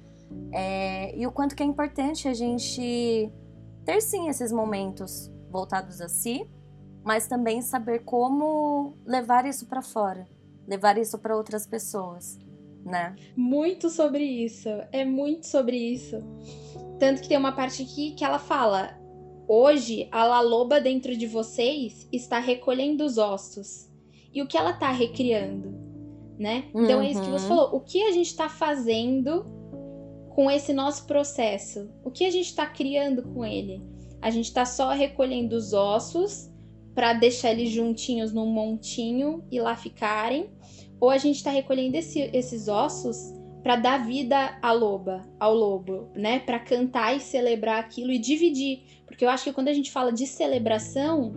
É, 0.52 1.14
e 1.18 1.26
o 1.26 1.32
quanto 1.32 1.56
que 1.56 1.62
é 1.62 1.66
importante 1.66 2.28
a 2.28 2.34
gente 2.34 3.30
ter 3.84 4.00
sim 4.00 4.28
esses 4.28 4.52
momentos 4.52 5.30
voltados 5.50 6.00
a 6.00 6.08
si, 6.08 6.48
mas 7.02 7.26
também 7.26 7.60
saber 7.62 8.04
como 8.04 8.94
levar 9.04 9.44
isso 9.44 9.66
para 9.66 9.82
fora, 9.82 10.26
levar 10.68 10.96
isso 10.98 11.18
para 11.18 11.36
outras 11.36 11.66
pessoas, 11.66 12.38
né? 12.84 13.14
Muito 13.36 13.88
sobre 13.90 14.24
isso. 14.24 14.68
É 14.92 15.04
muito 15.04 15.46
sobre 15.46 15.76
isso. 15.76 16.22
Tanto 16.98 17.22
que 17.22 17.28
tem 17.28 17.36
uma 17.36 17.52
parte 17.52 17.82
aqui 17.82 18.12
que 18.12 18.24
ela 18.24 18.38
fala: 18.38 18.98
Hoje, 19.48 20.08
a 20.12 20.24
Laloba 20.24 20.80
dentro 20.80 21.16
de 21.16 21.26
vocês 21.26 22.06
está 22.12 22.38
recolhendo 22.38 23.04
os 23.04 23.18
ossos. 23.18 23.90
E 24.32 24.40
o 24.40 24.46
que 24.46 24.56
ela 24.56 24.70
está 24.70 24.92
recriando, 24.92 25.74
né? 26.38 26.66
Então 26.68 26.98
uhum. 26.98 27.02
é 27.02 27.10
isso 27.10 27.20
que 27.20 27.30
você 27.30 27.44
uhum. 27.44 27.56
falou. 27.56 27.74
O 27.74 27.80
que 27.80 28.02
a 28.02 28.12
gente 28.12 28.28
está 28.28 28.48
fazendo 28.48 29.44
com 30.30 30.48
esse 30.50 30.72
nosso 30.72 31.04
processo? 31.04 31.90
O 32.04 32.10
que 32.10 32.24
a 32.24 32.30
gente 32.30 32.46
está 32.46 32.66
criando 32.66 33.22
com 33.22 33.44
ele? 33.44 33.82
A 34.22 34.30
gente 34.30 34.46
está 34.46 34.64
só 34.64 34.90
recolhendo 34.90 35.56
os 35.56 35.72
ossos 35.72 36.48
para 36.94 37.12
deixar 37.14 37.50
eles 37.50 37.70
juntinhos 37.70 38.32
num 38.32 38.46
montinho 38.46 39.44
e 39.50 39.60
lá 39.60 39.74
ficarem? 39.74 40.50
Ou 41.00 41.10
a 41.10 41.18
gente 41.18 41.36
está 41.36 41.50
recolhendo 41.50 41.96
esse, 41.96 42.30
esses 42.32 42.68
ossos 42.68 43.16
para 43.62 43.76
dar 43.76 44.04
vida 44.04 44.58
à 44.62 44.72
loba, 44.72 45.22
ao 45.38 45.54
lobo, 45.54 46.10
né? 46.14 46.40
Para 46.40 46.58
cantar 46.58 47.16
e 47.16 47.20
celebrar 47.20 47.78
aquilo 47.78 48.10
e 48.10 48.18
dividir, 48.18 48.82
porque 49.06 49.24
eu 49.24 49.28
acho 49.28 49.44
que 49.44 49.52
quando 49.52 49.68
a 49.68 49.72
gente 49.72 49.90
fala 49.90 50.12
de 50.12 50.26
celebração, 50.26 51.32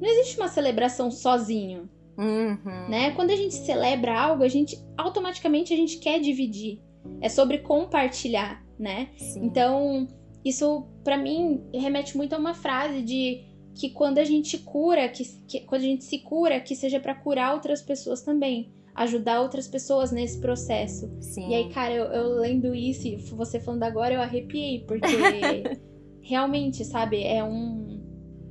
não 0.00 0.08
existe 0.08 0.38
uma 0.38 0.48
celebração 0.48 1.10
sozinho, 1.10 1.88
uhum. 2.18 2.88
né? 2.88 3.12
Quando 3.12 3.30
a 3.30 3.36
gente 3.36 3.54
celebra 3.54 4.18
algo, 4.18 4.42
a 4.42 4.48
gente 4.48 4.78
automaticamente 4.96 5.72
a 5.72 5.76
gente 5.76 5.98
quer 5.98 6.20
dividir. 6.20 6.80
É 7.20 7.28
sobre 7.28 7.58
compartilhar, 7.58 8.64
né? 8.78 9.10
Sim. 9.16 9.44
Então 9.44 10.08
isso 10.44 10.86
para 11.02 11.16
mim 11.16 11.64
remete 11.72 12.16
muito 12.16 12.34
a 12.34 12.38
uma 12.38 12.54
frase 12.54 13.02
de 13.02 13.44
que 13.76 13.90
quando 13.90 14.18
a 14.18 14.24
gente 14.24 14.56
cura, 14.56 15.06
que, 15.08 15.24
que 15.46 15.60
quando 15.60 15.82
a 15.82 15.84
gente 15.84 16.04
se 16.04 16.18
cura, 16.18 16.58
que 16.58 16.74
seja 16.74 16.98
para 16.98 17.14
curar 17.14 17.52
outras 17.52 17.82
pessoas 17.82 18.22
também, 18.22 18.72
ajudar 18.94 19.42
outras 19.42 19.68
pessoas 19.68 20.10
nesse 20.10 20.40
processo. 20.40 21.14
Sim. 21.20 21.50
E 21.50 21.54
aí, 21.54 21.68
cara, 21.68 21.92
eu, 21.92 22.06
eu 22.06 22.28
lendo 22.40 22.74
isso 22.74 23.06
e 23.06 23.16
você 23.16 23.60
falando 23.60 23.82
agora, 23.82 24.14
eu 24.14 24.22
arrepiei, 24.22 24.80
porque 24.80 25.06
realmente, 26.22 26.84
sabe, 26.86 27.22
é 27.22 27.44
um. 27.44 28.02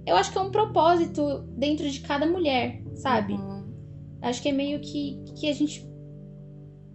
Eu 0.05 0.15
acho 0.15 0.31
que 0.31 0.37
é 0.37 0.41
um 0.41 0.51
propósito 0.51 1.39
dentro 1.57 1.89
de 1.89 2.01
cada 2.01 2.27
mulher, 2.27 2.83
sabe? 2.93 3.33
Uhum. 3.33 3.65
Acho 4.21 4.43
que 4.43 4.49
é 4.49 4.51
meio 4.51 4.79
que, 4.79 5.23
que 5.35 5.49
a 5.49 5.53
gente. 5.53 5.83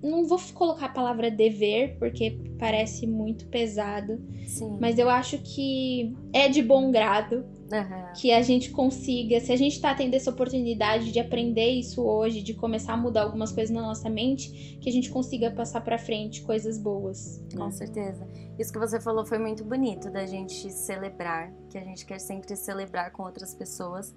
Não 0.03 0.27
vou 0.27 0.39
colocar 0.55 0.87
a 0.87 0.91
palavra 0.91 1.31
dever, 1.31 1.97
porque 1.99 2.39
parece 2.59 3.07
muito 3.07 3.47
pesado. 3.47 4.21
Sim. 4.47 4.79
Mas 4.81 4.99
eu 4.99 5.09
acho 5.11 5.39
que 5.39 6.17
é 6.33 6.49
de 6.49 6.63
bom 6.63 6.91
grado 6.91 7.45
Uhum. 7.73 8.13
Que 8.15 8.33
a 8.33 8.43
gente 8.43 8.71
consiga, 8.71 9.39
se 9.41 9.53
a 9.53 9.57
gente 9.57 9.75
está 9.75 9.95
tendo 9.95 10.15
essa 10.15 10.31
oportunidade 10.31 11.13
de 11.13 11.21
aprender 11.21 11.71
isso 11.71 12.03
hoje, 12.03 12.43
de 12.43 12.53
começar 12.53 12.95
a 12.95 12.97
mudar 12.97 13.23
algumas 13.23 13.53
coisas 13.53 13.73
na 13.73 13.81
nossa 13.81 14.11
mente, 14.11 14.77
que 14.81 14.89
a 14.89 14.93
gente 14.93 15.09
consiga 15.09 15.51
passar 15.53 15.81
para 15.83 15.97
frente 15.97 16.43
coisas 16.43 16.77
boas. 16.77 17.41
Com 17.55 17.67
né? 17.67 17.71
certeza. 17.71 18.27
Isso 18.59 18.73
que 18.73 18.79
você 18.79 19.01
falou 19.01 19.25
foi 19.25 19.39
muito 19.39 19.65
bonito 19.65 20.11
da 20.11 20.27
gente 20.27 20.71
celebrar, 20.71 21.53
que 21.71 21.79
a 21.79 21.85
gente 21.85 22.05
quer 22.05 22.19
sempre 22.19 22.57
celebrar 22.57 23.13
com 23.13 23.23
outras 23.23 23.55
pessoas, 23.55 24.13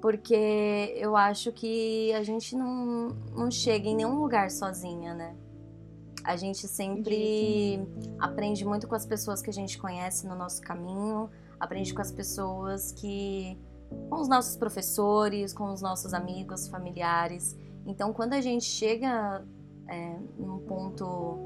porque 0.00 0.94
eu 0.96 1.16
acho 1.16 1.52
que 1.52 2.12
a 2.12 2.22
gente 2.22 2.56
não, 2.56 3.08
não 3.34 3.50
chega 3.50 3.88
em 3.88 3.96
nenhum 3.96 4.20
lugar 4.20 4.50
sozinha, 4.50 5.14
né? 5.14 5.36
A 6.24 6.36
gente 6.36 6.68
sempre 6.68 7.80
aprende 8.18 8.64
muito 8.64 8.86
com 8.86 8.94
as 8.94 9.06
pessoas 9.06 9.40
que 9.40 9.50
a 9.50 9.52
gente 9.52 9.78
conhece 9.78 10.26
no 10.26 10.34
nosso 10.34 10.60
caminho 10.60 11.30
aprende 11.60 11.92
com 11.92 12.00
as 12.00 12.10
pessoas 12.10 12.90
que. 12.92 13.58
com 14.08 14.16
os 14.16 14.28
nossos 14.28 14.56
professores, 14.56 15.52
com 15.52 15.70
os 15.70 15.82
nossos 15.82 16.14
amigos, 16.14 16.66
familiares. 16.66 17.56
Então, 17.86 18.12
quando 18.12 18.32
a 18.32 18.40
gente 18.40 18.64
chega 18.64 19.44
é, 19.86 20.16
num 20.38 20.58
ponto. 20.60 21.38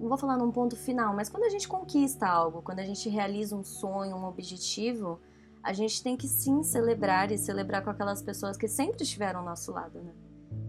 Não 0.00 0.08
vou 0.08 0.18
falar 0.18 0.36
num 0.36 0.50
ponto 0.50 0.76
final, 0.76 1.14
mas 1.14 1.28
quando 1.28 1.44
a 1.44 1.48
gente 1.48 1.68
conquista 1.68 2.26
algo, 2.26 2.60
quando 2.60 2.80
a 2.80 2.84
gente 2.84 3.08
realiza 3.08 3.54
um 3.54 3.62
sonho, 3.62 4.16
um 4.16 4.26
objetivo, 4.26 5.20
a 5.64 5.72
gente 5.72 6.02
tem 6.02 6.14
que 6.14 6.28
sim 6.28 6.62
celebrar 6.62 7.32
e 7.32 7.38
celebrar 7.38 7.82
com 7.82 7.88
aquelas 7.88 8.22
pessoas 8.22 8.56
que 8.56 8.68
sempre 8.68 9.02
estiveram 9.02 9.40
ao 9.40 9.46
nosso 9.46 9.72
lado, 9.72 9.98
né? 9.98 10.12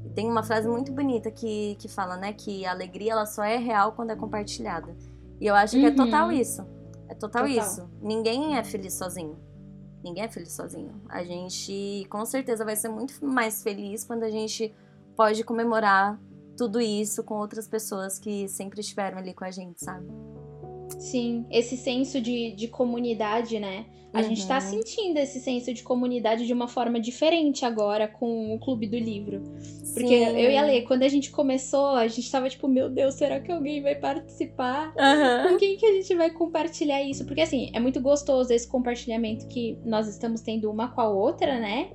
E 0.05 0.09
tem 0.09 0.31
uma 0.31 0.41
frase 0.41 0.69
muito 0.69 0.91
bonita 0.93 1.29
que, 1.29 1.75
que 1.75 1.89
fala, 1.89 2.15
né, 2.15 2.31
que 2.31 2.65
a 2.65 2.71
alegria 2.71 3.11
ela 3.11 3.25
só 3.25 3.43
é 3.43 3.57
real 3.57 3.91
quando 3.91 4.11
é 4.11 4.15
compartilhada. 4.15 4.95
E 5.39 5.45
eu 5.45 5.53
acho 5.53 5.77
que 5.77 5.85
é 5.85 5.91
total 5.91 6.27
uhum. 6.27 6.31
isso. 6.31 6.61
É 7.09 7.13
total, 7.13 7.43
total, 7.43 7.47
isso. 7.47 7.89
Ninguém 8.01 8.57
é 8.57 8.63
feliz 8.63 8.93
sozinho. 8.93 9.37
Ninguém 10.01 10.23
é 10.23 10.29
feliz 10.29 10.53
sozinho. 10.53 11.01
A 11.09 11.23
gente 11.23 12.07
com 12.09 12.25
certeza 12.25 12.63
vai 12.63 12.75
ser 12.77 12.87
muito 12.87 13.23
mais 13.25 13.61
feliz 13.61 14.05
quando 14.05 14.23
a 14.23 14.29
gente 14.29 14.73
pode 15.15 15.43
comemorar 15.43 16.19
tudo 16.55 16.79
isso 16.79 17.21
com 17.23 17.35
outras 17.35 17.67
pessoas 17.67 18.17
que 18.17 18.47
sempre 18.47 18.79
estiveram 18.79 19.17
ali 19.17 19.33
com 19.33 19.43
a 19.43 19.51
gente, 19.51 19.83
sabe? 19.83 20.07
Sim, 20.99 21.45
esse 21.51 21.77
senso 21.77 22.19
de, 22.21 22.51
de 22.51 22.67
comunidade, 22.67 23.59
né? 23.59 23.85
A 24.15 24.19
uhum. 24.19 24.29
gente 24.29 24.47
tá 24.47 24.55
uhum. 24.55 24.61
sentindo 24.61 25.17
esse 25.17 25.41
senso 25.41 25.73
de 25.73 25.83
comunidade 25.83 26.47
de 26.47 26.53
uma 26.53 26.69
forma 26.69 27.01
diferente 27.01 27.65
agora 27.65 28.07
com 28.07 28.55
o 28.55 28.59
Clube 28.59 28.87
do 28.87 28.97
Livro. 28.97 29.43
Porque 29.93 30.25
Sim. 30.25 30.39
eu 30.39 30.51
e 30.51 30.57
a 30.57 30.61
Lê, 30.61 30.81
quando 30.83 31.03
a 31.03 31.09
gente 31.09 31.29
começou, 31.31 31.87
a 31.87 32.07
gente 32.07 32.31
tava 32.31 32.49
tipo, 32.49 32.65
meu 32.65 32.89
Deus, 32.89 33.15
será 33.15 33.41
que 33.41 33.51
alguém 33.51 33.81
vai 33.81 33.95
participar? 33.95 34.93
Uhum. 34.95 35.49
Com 35.51 35.57
quem 35.57 35.75
que 35.75 35.85
a 35.85 35.91
gente 35.91 36.15
vai 36.15 36.29
compartilhar 36.29 37.03
isso? 37.03 37.25
Porque 37.25 37.41
assim, 37.41 37.69
é 37.73 37.79
muito 37.79 37.99
gostoso 37.99 38.53
esse 38.53 38.67
compartilhamento 38.67 39.47
que 39.47 39.77
nós 39.83 40.07
estamos 40.07 40.39
tendo 40.39 40.71
uma 40.71 40.87
com 40.87 41.01
a 41.01 41.09
outra, 41.09 41.59
né? 41.59 41.91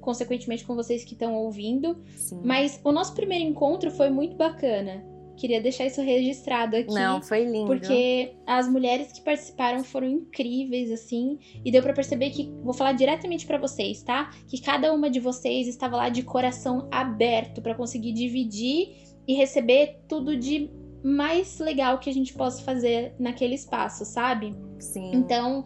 Consequentemente 0.00 0.64
com 0.64 0.74
vocês 0.74 1.04
que 1.04 1.12
estão 1.12 1.34
ouvindo. 1.34 2.02
Sim. 2.16 2.40
Mas 2.42 2.80
o 2.82 2.90
nosso 2.90 3.14
primeiro 3.14 3.44
encontro 3.44 3.90
foi 3.90 4.08
muito 4.08 4.34
bacana. 4.34 5.04
Queria 5.38 5.60
deixar 5.60 5.86
isso 5.86 6.02
registrado 6.02 6.76
aqui. 6.76 6.92
Não, 6.92 7.22
foi 7.22 7.44
lindo. 7.44 7.66
Porque 7.66 8.32
as 8.44 8.68
mulheres 8.68 9.12
que 9.12 9.20
participaram 9.20 9.84
foram 9.84 10.08
incríveis, 10.08 10.90
assim. 10.90 11.38
E 11.64 11.70
deu 11.70 11.80
para 11.80 11.92
perceber 11.92 12.30
que, 12.30 12.52
vou 12.62 12.74
falar 12.74 12.92
diretamente 12.92 13.46
para 13.46 13.56
vocês, 13.56 14.02
tá? 14.02 14.30
Que 14.48 14.60
cada 14.60 14.92
uma 14.92 15.08
de 15.08 15.20
vocês 15.20 15.68
estava 15.68 15.96
lá 15.96 16.08
de 16.08 16.22
coração 16.22 16.88
aberto 16.90 17.62
para 17.62 17.74
conseguir 17.74 18.12
dividir 18.12 18.96
e 19.26 19.34
receber 19.34 20.00
tudo 20.08 20.36
de 20.36 20.70
mais 21.04 21.60
legal 21.60 21.98
que 21.98 22.10
a 22.10 22.12
gente 22.12 22.34
possa 22.34 22.62
fazer 22.62 23.14
naquele 23.18 23.54
espaço, 23.54 24.04
sabe? 24.04 24.54
Sim. 24.80 25.12
Então, 25.14 25.64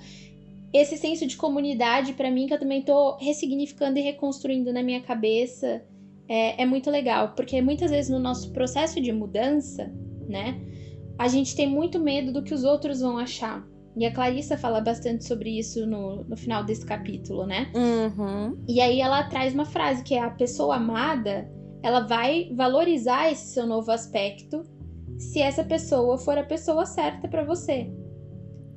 esse 0.73 0.97
senso 0.99 1.27
de 1.27 1.37
comunidade, 1.37 2.13
para 2.13 2.31
mim, 2.31 2.47
que 2.47 2.55
eu 2.55 2.59
também 2.59 2.83
tô 2.83 3.17
ressignificando 3.17 3.99
e 3.99 4.03
reconstruindo 4.03 4.73
na 4.73 4.83
minha 4.83 5.01
cabeça 5.01 5.83
é, 6.33 6.63
é 6.63 6.65
muito 6.65 6.91
legal, 6.91 7.35
porque 7.37 7.61
muitas 7.61 7.91
vezes 7.91 8.11
no 8.11 8.19
nosso 8.19 8.51
processo 8.53 8.99
de 9.03 9.13
mudança, 9.13 9.93
né, 10.27 10.59
a 11.19 11.29
gente 11.29 11.55
tem 11.55 11.69
muito 11.69 12.01
medo 12.01 12.33
do 12.33 12.43
que 12.43 12.55
os 12.55 12.65
outros 12.65 13.01
vão 13.03 13.19
achar. 13.19 13.63
E 13.95 14.07
a 14.07 14.11
Clarissa 14.11 14.57
fala 14.57 14.81
bastante 14.81 15.27
sobre 15.27 15.51
isso 15.59 15.87
no, 15.87 16.25
no 16.25 16.35
final 16.35 16.65
desse 16.65 16.87
capítulo, 16.87 17.45
né? 17.45 17.71
Uhum. 17.75 18.57
E 18.67 18.81
aí 18.81 19.03
ela 19.03 19.23
traz 19.25 19.53
uma 19.53 19.67
frase 19.67 20.03
que 20.03 20.15
é 20.15 20.23
a 20.23 20.31
pessoa 20.31 20.77
amada, 20.77 21.53
ela 21.83 22.01
vai 22.01 22.51
valorizar 22.55 23.31
esse 23.31 23.53
seu 23.53 23.67
novo 23.67 23.91
aspecto 23.91 24.63
se 25.19 25.39
essa 25.39 25.63
pessoa 25.63 26.17
for 26.17 26.39
a 26.39 26.45
pessoa 26.45 26.87
certa 26.87 27.29
para 27.29 27.45
você. 27.45 27.93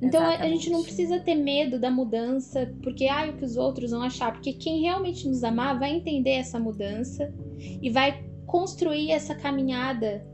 Então 0.02 0.20
Exatamente. 0.20 0.42
a 0.42 0.48
gente 0.48 0.68
não 0.68 0.82
precisa 0.82 1.20
ter 1.20 1.34
medo 1.34 1.80
da 1.80 1.90
mudança, 1.90 2.70
porque 2.82 3.06
ah, 3.06 3.30
o 3.30 3.38
que 3.38 3.46
os 3.46 3.56
outros 3.56 3.92
vão 3.92 4.02
achar, 4.02 4.30
porque 4.30 4.52
quem 4.52 4.82
realmente 4.82 5.26
nos 5.26 5.42
amar 5.42 5.78
vai 5.78 5.92
entender 5.92 6.32
essa 6.32 6.60
mudança 6.60 7.32
e 7.58 7.90
vai 7.90 8.24
construir 8.46 9.10
essa 9.10 9.34
caminhada 9.34 10.26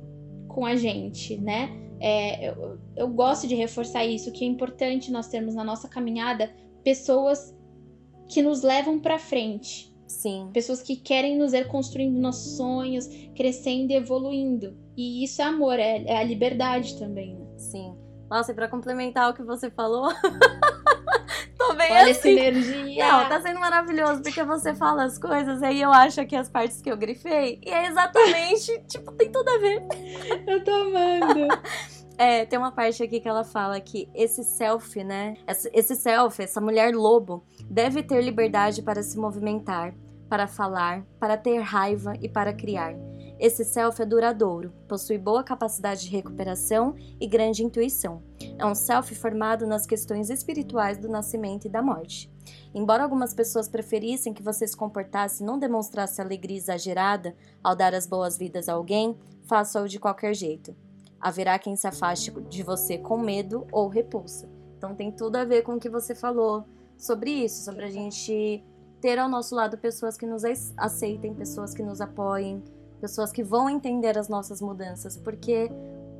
com 0.48 0.66
a 0.66 0.76
gente, 0.76 1.38
né? 1.38 1.70
É, 2.00 2.48
eu, 2.48 2.78
eu 2.96 3.08
gosto 3.08 3.46
de 3.46 3.54
reforçar 3.54 4.04
isso, 4.04 4.32
que 4.32 4.44
é 4.44 4.48
importante 4.48 5.10
nós 5.10 5.28
termos 5.28 5.54
na 5.54 5.64
nossa 5.64 5.88
caminhada 5.88 6.52
pessoas 6.82 7.56
que 8.28 8.42
nos 8.42 8.62
levam 8.62 8.98
para 8.98 9.18
frente. 9.18 9.92
Sim. 10.06 10.50
Pessoas 10.52 10.82
que 10.82 10.96
querem 10.96 11.38
nos 11.38 11.52
ver 11.52 11.68
construindo 11.68 12.18
nossos 12.18 12.56
sonhos, 12.56 13.08
crescendo 13.34 13.92
e 13.92 13.96
evoluindo. 13.96 14.76
E 14.96 15.24
isso 15.24 15.40
é 15.40 15.44
amor, 15.44 15.78
é, 15.78 16.02
é 16.04 16.16
a 16.18 16.22
liberdade 16.22 16.98
também. 16.98 17.34
Né? 17.34 17.46
Sim. 17.56 17.96
Nossa, 18.28 18.52
e 18.52 18.54
pra 18.54 18.68
complementar 18.68 19.30
o 19.30 19.34
que 19.34 19.42
você 19.42 19.70
falou. 19.70 20.08
tô 21.68 21.74
bem 21.74 21.90
Olha 21.90 22.10
assim. 22.10 22.10
essa 22.10 22.28
energia. 22.28 23.06
Não, 23.08 23.28
tá 23.28 23.40
sendo 23.40 23.60
maravilhoso, 23.60 24.22
porque 24.22 24.42
você 24.42 24.74
fala 24.74 25.04
as 25.04 25.18
coisas, 25.18 25.62
aí 25.62 25.80
eu 25.80 25.92
acho 25.92 26.24
que 26.26 26.36
as 26.36 26.48
partes 26.48 26.80
que 26.80 26.90
eu 26.90 26.96
grifei, 26.96 27.60
e 27.64 27.70
é 27.70 27.86
exatamente, 27.86 28.82
tipo, 28.88 29.12
tem 29.12 29.30
tudo 29.30 29.48
a 29.48 29.58
ver. 29.58 29.82
Eu 30.46 30.62
tô 30.62 30.70
amando. 30.70 31.48
É, 32.18 32.44
tem 32.44 32.58
uma 32.58 32.70
parte 32.70 33.02
aqui 33.02 33.18
que 33.18 33.28
ela 33.28 33.42
fala 33.42 33.80
que 33.80 34.08
esse 34.14 34.44
self, 34.44 35.02
né? 35.02 35.34
Esse 35.72 35.96
self, 35.96 36.40
essa 36.40 36.60
mulher 36.60 36.94
lobo, 36.94 37.44
deve 37.68 38.02
ter 38.02 38.20
liberdade 38.22 38.80
para 38.82 39.02
se 39.02 39.18
movimentar, 39.18 39.94
para 40.28 40.46
falar, 40.46 41.04
para 41.18 41.36
ter 41.36 41.58
raiva 41.58 42.12
e 42.20 42.28
para 42.28 42.52
criar. 42.52 42.94
Esse 43.40 43.64
self 43.64 44.00
é 44.00 44.06
duradouro, 44.06 44.72
possui 44.86 45.18
boa 45.18 45.42
capacidade 45.42 46.02
de 46.02 46.10
recuperação 46.10 46.94
e 47.20 47.26
grande 47.26 47.64
intuição. 47.64 48.22
É 48.58 48.66
um 48.66 48.74
self 48.74 49.14
formado 49.14 49.66
nas 49.66 49.86
questões 49.86 50.30
espirituais 50.30 50.98
do 50.98 51.08
nascimento 51.08 51.66
e 51.66 51.70
da 51.70 51.82
morte. 51.82 52.30
Embora 52.74 53.02
algumas 53.02 53.34
pessoas 53.34 53.68
preferissem 53.68 54.32
que 54.32 54.42
você 54.42 54.66
se 54.66 54.76
comportasse 54.76 55.42
e 55.42 55.46
não 55.46 55.58
demonstrasse 55.58 56.20
alegria 56.20 56.56
exagerada 56.56 57.34
ao 57.62 57.74
dar 57.74 57.94
as 57.94 58.06
boas-vindas 58.06 58.68
a 58.68 58.74
alguém, 58.74 59.16
faça-o 59.44 59.88
de 59.88 59.98
qualquer 59.98 60.34
jeito. 60.34 60.74
Haverá 61.20 61.58
quem 61.58 61.76
se 61.76 61.86
afaste 61.86 62.30
de 62.48 62.62
você 62.62 62.98
com 62.98 63.18
medo 63.18 63.66
ou 63.70 63.88
repulsa. 63.88 64.48
Então 64.76 64.94
tem 64.94 65.12
tudo 65.12 65.36
a 65.36 65.44
ver 65.44 65.62
com 65.62 65.74
o 65.74 65.80
que 65.80 65.88
você 65.88 66.14
falou 66.14 66.64
sobre 66.98 67.30
isso, 67.30 67.64
sobre 67.64 67.84
a 67.84 67.90
gente 67.90 68.64
ter 69.00 69.18
ao 69.18 69.28
nosso 69.28 69.54
lado 69.54 69.76
pessoas 69.76 70.16
que 70.16 70.26
nos 70.26 70.42
aceitem, 70.76 71.34
pessoas 71.34 71.74
que 71.74 71.82
nos 71.82 72.00
apoiem, 72.00 72.62
pessoas 73.00 73.32
que 73.32 73.42
vão 73.42 73.68
entender 73.68 74.16
as 74.16 74.28
nossas 74.28 74.60
mudanças, 74.60 75.16
porque 75.16 75.68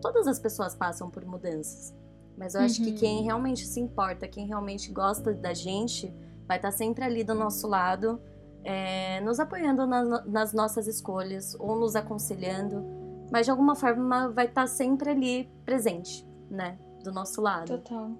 todas 0.00 0.26
as 0.26 0.38
pessoas 0.38 0.74
passam 0.74 1.08
por 1.08 1.24
mudanças. 1.24 1.94
Mas 2.36 2.54
eu 2.54 2.60
uhum. 2.60 2.66
acho 2.66 2.82
que 2.82 2.92
quem 2.92 3.18
uhum. 3.18 3.24
realmente 3.24 3.64
se 3.66 3.80
importa, 3.80 4.26
quem 4.26 4.46
realmente 4.46 4.90
gosta 4.90 5.32
da 5.32 5.52
gente, 5.52 6.12
vai 6.46 6.56
estar 6.56 6.70
sempre 6.70 7.04
ali 7.04 7.24
do 7.24 7.34
nosso 7.34 7.66
lado, 7.66 8.20
é, 8.64 9.20
nos 9.20 9.40
apoiando 9.40 9.86
nas, 9.86 10.26
nas 10.26 10.52
nossas 10.52 10.86
escolhas 10.86 11.54
ou 11.58 11.78
nos 11.78 11.96
aconselhando, 11.96 12.84
mas 13.30 13.46
de 13.46 13.50
alguma 13.50 13.74
forma 13.74 14.30
vai 14.30 14.46
estar 14.46 14.66
sempre 14.66 15.10
ali 15.10 15.50
presente, 15.64 16.26
né? 16.50 16.78
Do 17.02 17.10
nosso 17.10 17.40
lado. 17.40 17.78
Total. 17.78 18.10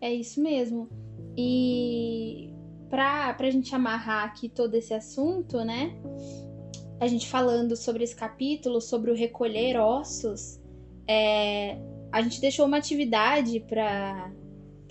É 0.00 0.12
isso 0.12 0.42
mesmo. 0.42 0.88
E 1.36 2.52
para 2.90 3.36
a 3.38 3.50
gente 3.50 3.74
amarrar 3.74 4.24
aqui 4.24 4.48
todo 4.48 4.74
esse 4.74 4.92
assunto, 4.92 5.64
né? 5.64 5.94
A 7.00 7.06
gente 7.06 7.28
falando 7.28 7.76
sobre 7.76 8.04
esse 8.04 8.14
capítulo, 8.14 8.80
sobre 8.80 9.10
o 9.10 9.14
recolher 9.14 9.76
ossos, 9.76 10.60
é, 11.06 11.78
a 12.12 12.22
gente 12.22 12.40
deixou 12.40 12.66
uma 12.66 12.76
atividade 12.76 13.58
para 13.60 14.30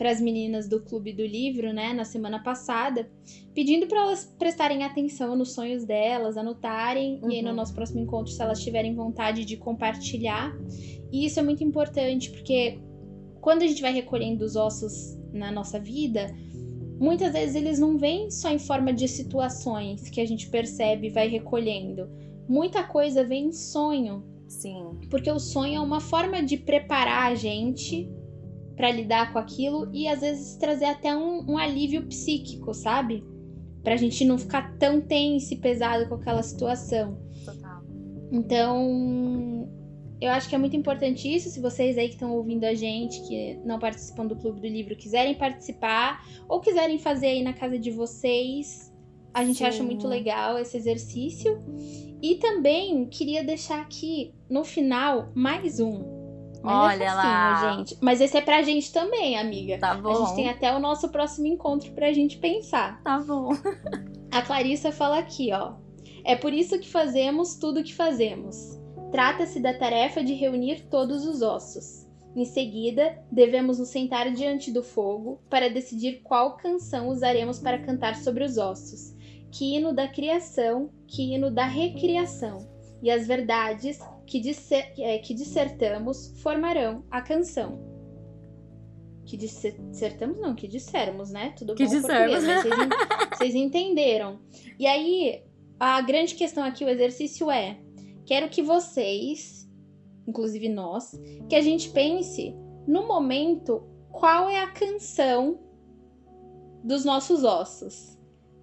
para 0.02 0.10
as 0.10 0.20
meninas 0.20 0.68
do 0.68 0.82
Clube 0.82 1.14
do 1.14 1.24
Livro, 1.24 1.72
né, 1.72 1.94
na 1.94 2.04
semana 2.04 2.42
passada, 2.42 3.08
pedindo 3.54 3.86
para 3.86 4.02
elas 4.02 4.26
prestarem 4.40 4.84
atenção 4.84 5.36
nos 5.36 5.54
sonhos 5.54 5.86
delas, 5.86 6.38
anotarem, 6.38 7.20
uhum. 7.22 7.30
e 7.30 7.36
aí 7.36 7.42
no 7.44 7.50
uhum. 7.50 7.56
nosso 7.58 7.72
próximo 7.76 8.00
encontro, 8.00 8.34
se 8.34 8.42
elas 8.42 8.64
tiverem 8.64 8.96
vontade 8.96 9.46
de 9.46 9.58
compartilhar. 9.58 10.58
E 11.12 11.24
isso 11.24 11.40
é 11.40 11.44
muito 11.44 11.64
importante, 11.64 12.32
porque 12.32 12.80
quando 13.42 13.62
a 13.62 13.68
gente 13.68 13.80
vai 13.80 13.94
recolhendo 13.94 14.44
os 14.44 14.56
ossos 14.56 15.20
na 15.32 15.52
nossa 15.52 15.80
vida, 15.80 16.34
muitas 17.00 17.34
vezes 17.34 17.56
eles 17.56 17.78
não 17.78 17.96
vêm 17.96 18.32
só 18.32 18.50
em 18.50 18.58
forma 18.58 18.92
de 18.92 19.08
situações 19.08 20.10
que 20.10 20.20
a 20.20 20.26
gente 20.26 20.50
percebe 20.50 21.08
e 21.08 21.12
vai 21.12 21.28
recolhendo. 21.28 22.10
Muita 22.50 22.84
coisa 22.84 23.24
vem 23.24 23.50
em 23.50 23.54
sonho. 23.54 24.24
Sim. 24.52 25.00
Porque 25.10 25.32
o 25.32 25.40
sonho 25.40 25.76
é 25.76 25.80
uma 25.80 26.02
forma 26.02 26.44
de 26.44 26.58
preparar 26.58 27.32
a 27.32 27.36
gente 27.36 28.12
para 28.76 28.92
lidar 28.92 29.32
com 29.32 29.40
aquilo 29.40 29.90
e 29.94 30.08
às 30.08 30.20
vezes 30.20 30.58
trazer 30.58 30.86
até 30.86 31.16
um, 31.16 31.52
um 31.52 31.58
alívio 31.58 32.06
psíquico, 32.08 32.74
sabe? 32.74 33.24
Pra 33.82 33.96
gente 33.96 34.26
não 34.26 34.38
ficar 34.38 34.78
tão 34.78 35.00
tenso 35.00 35.54
e 35.54 35.58
pesado 35.58 36.08
com 36.10 36.16
aquela 36.16 36.44
situação. 36.44 37.18
Total. 37.46 37.82
Então, 38.30 39.70
eu 40.20 40.30
acho 40.30 40.50
que 40.50 40.56
é 40.56 40.58
muito 40.58 40.76
importante 40.76 41.34
isso. 41.34 41.50
Se 41.50 41.62
vocês 41.62 41.98
aí 41.98 42.10
que 42.10 42.16
estão 42.16 42.34
ouvindo 42.34 42.66
a 42.66 42.74
gente, 42.74 43.22
que 43.28 43.58
não 43.64 43.80
participam 43.80 44.28
do 44.28 44.36
Clube 44.36 44.60
do 44.60 44.68
Livro, 44.68 44.98
quiserem 44.98 45.34
participar 45.34 46.28
ou 46.50 46.60
quiserem 46.60 47.00
fazer 47.00 47.28
aí 47.28 47.42
na 47.42 47.54
casa 47.54 47.80
de 47.80 47.90
vocês, 47.90 48.91
a 49.34 49.44
gente 49.44 49.58
Sim. 49.58 49.65
acha 49.65 49.84
muito 49.84 50.08
legal 50.08 50.58
esse 50.58 50.78
exercício. 50.78 51.63
E 52.22 52.36
também 52.36 53.08
queria 53.08 53.44
deixar 53.44 53.82
aqui 53.82 54.34
no 54.50 54.63
final 54.63 55.32
mais 55.34 55.80
um. 55.80 56.22
Mas 56.63 57.02
é 57.02 57.04
Olha 57.04 57.04
é 57.04 57.13
lá. 57.13 57.76
gente. 57.78 57.98
Mas 58.02 58.22
esse 58.22 58.38
é 58.38 58.41
pra 58.41 58.62
gente 58.62 58.94
também, 58.94 59.38
amiga. 59.38 59.80
Tá 59.80 59.96
bom. 59.96 60.12
A 60.12 60.26
gente 60.26 60.36
tem 60.36 60.50
até 60.50 60.76
o 60.76 60.80
nosso 60.80 61.10
próximo 61.10 61.48
encontro 61.48 61.91
pra 61.94 62.13
gente 62.13 62.38
pensar. 62.38 63.02
Tá 63.04 63.17
bom. 63.20 63.50
A 64.32 64.41
Clarissa 64.41 64.91
fala 64.91 65.17
aqui, 65.17 65.52
ó. 65.52 65.74
É 66.24 66.36
por 66.36 66.54
isso 66.54 66.80
que 66.80 66.89
fazemos 66.89 67.56
tudo 67.56 67.80
o 67.80 67.84
que 67.84 67.94
fazemos. 67.94 68.80
Trata-se 69.12 69.60
da 69.60 69.74
tarefa 69.74 70.24
de 70.24 70.34
reunir 70.34 70.88
todos 70.89 71.26
os 71.26 71.41
ossos. 71.41 72.08
Em 72.36 72.46
seguida, 72.46 73.22
devemos 73.30 73.80
nos 73.80 73.89
sentar 73.89 74.32
diante 74.32 74.72
do 74.72 74.82
fogo 74.82 75.41
para 75.50 75.70
decidir 75.70 76.22
qual 76.24 76.56
canção 76.56 77.10
usaremos 77.10 77.60
para 77.60 77.80
cantar 77.80 78.15
sobre 78.15 78.46
os 78.46 78.58
ossos. 78.58 79.13
Que 79.52 79.76
hino 79.76 79.94
da 79.94 80.08
criação, 80.08 80.90
que 81.08 81.34
hino 81.34 81.52
da 81.52 81.66
recriação. 81.66 82.70
E 83.02 83.10
as 83.10 83.28
verdades 83.28 84.00
que, 84.26 84.40
disser, 84.40 84.94
é, 84.98 85.18
que 85.18 85.34
dissertamos 85.34 86.34
formarão 86.42 87.04
a 87.10 87.22
canção. 87.22 87.80
Que 89.26 89.36
dissertamos, 89.38 90.40
não, 90.40 90.56
que 90.56 90.68
dissermos, 90.68 91.32
né? 91.32 91.54
Tudo 91.58 91.76
que 91.76 91.86
bom 91.86 91.92
dissermos. 91.92 92.44
Vocês, 92.44 92.64
vocês 93.38 93.56
entenderam. 93.56 94.40
E 94.80 94.88
aí, 94.88 95.44
a 95.80 96.00
grande 96.02 96.36
questão 96.36 96.64
aqui, 96.64 96.84
o 96.84 96.90
exercício 96.90 97.50
é: 97.50 97.80
quero 98.26 98.50
que 98.50 98.62
vocês, 98.62 99.70
inclusive 100.28 100.70
nós, 100.70 101.12
que 101.50 101.56
a 101.56 101.62
gente 101.62 101.90
pense 101.90 102.56
no 102.88 103.08
momento 103.08 103.84
qual 104.12 104.50
é 104.50 104.60
a 104.60 104.72
canção 104.72 105.60
dos 106.84 107.06
nossos 107.06 107.44
ossos. 107.44 108.11